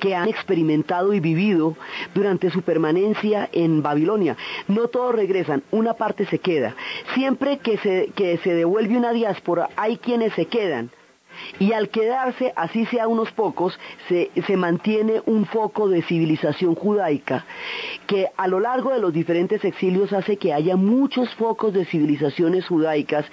[0.00, 1.76] que han experimentado y vivido
[2.14, 4.36] durante su permanencia en Babilonia.
[4.68, 6.74] No todos regresan, una parte se queda.
[7.14, 10.90] Siempre que se, que se devuelve una diáspora, hay quienes se quedan
[11.58, 13.78] y al quedarse, así sea unos pocos,
[14.08, 17.44] se, mantiene un foco de civilización judaica
[18.06, 22.66] que a lo largo de los diferentes exilios hace que haya muchos focos de civilizaciones
[22.66, 23.24] judaicas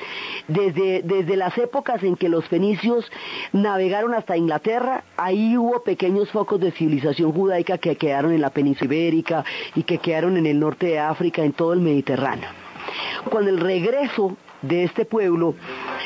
[0.48, 3.06] desde, desde las épocas en que los fenicios
[3.52, 8.94] navegaron hasta Inglaterra, ahí hubo pequeños focos de civilización judaica que quedaron en la península
[8.94, 9.44] ibérica
[9.76, 12.50] y que quedaron en el norte de África, en todo el Mediterráneo.
[13.30, 15.56] Con el regreso de este pueblo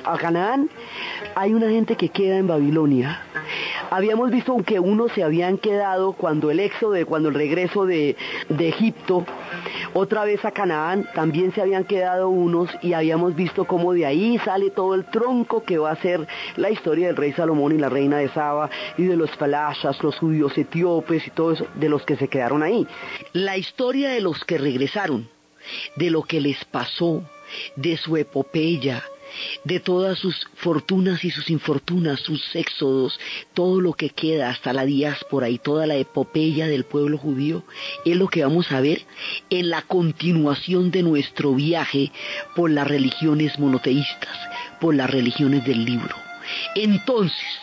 [0.03, 0.69] a Canaán,
[1.35, 3.21] hay una gente que queda en Babilonia.
[3.89, 8.15] Habíamos visto que unos se habían quedado cuando el éxodo, cuando el regreso de,
[8.49, 9.25] de Egipto,
[9.93, 14.39] otra vez a Canaán, también se habían quedado unos y habíamos visto cómo de ahí
[14.39, 17.89] sale todo el tronco que va a ser la historia del rey Salomón y la
[17.89, 22.03] reina de Saba y de los falashas, los judíos etíopes y todo eso, de los
[22.03, 22.87] que se quedaron ahí.
[23.33, 25.29] La historia de los que regresaron,
[25.95, 27.23] de lo que les pasó,
[27.75, 29.03] de su epopeya,
[29.63, 33.19] de todas sus fortunas y sus infortunas, sus éxodos,
[33.53, 37.63] todo lo que queda hasta la diáspora y toda la epopeya del pueblo judío,
[38.05, 39.01] es lo que vamos a ver
[39.49, 42.11] en la continuación de nuestro viaje
[42.55, 44.37] por las religiones monoteístas,
[44.79, 46.15] por las religiones del libro.
[46.75, 47.62] Entonces,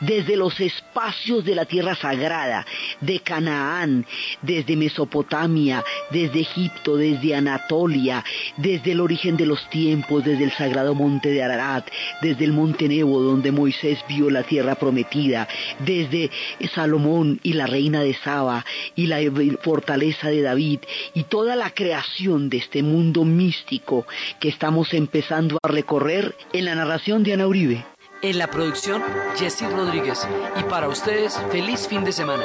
[0.00, 2.66] desde los espacios de la tierra sagrada,
[3.00, 4.06] de Canaán,
[4.42, 8.24] desde Mesopotamia, desde Egipto, desde Anatolia,
[8.56, 11.88] desde el origen de los tiempos, desde el sagrado monte de Ararat,
[12.22, 15.48] desde el monte Nebo donde Moisés vio la tierra prometida,
[15.80, 16.30] desde
[16.74, 18.64] Salomón y la reina de Saba
[18.94, 19.18] y la
[19.62, 20.80] fortaleza de David
[21.14, 24.06] y toda la creación de este mundo místico
[24.40, 27.97] que estamos empezando a recorrer en la narración de Ana Uribe.
[28.20, 29.00] En la producción,
[29.36, 30.26] Jesse Rodríguez.
[30.58, 32.44] Y para ustedes, feliz fin de semana.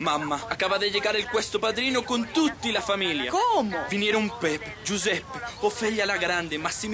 [0.00, 3.30] Mamma, acaba de llegar el cuesto padrino con tutti la familia.
[3.30, 3.76] ¿Cómo?
[3.90, 5.24] Vinieron Pepe, Giuseppe,
[5.60, 6.86] Ofelia la Grande, Massimiliano.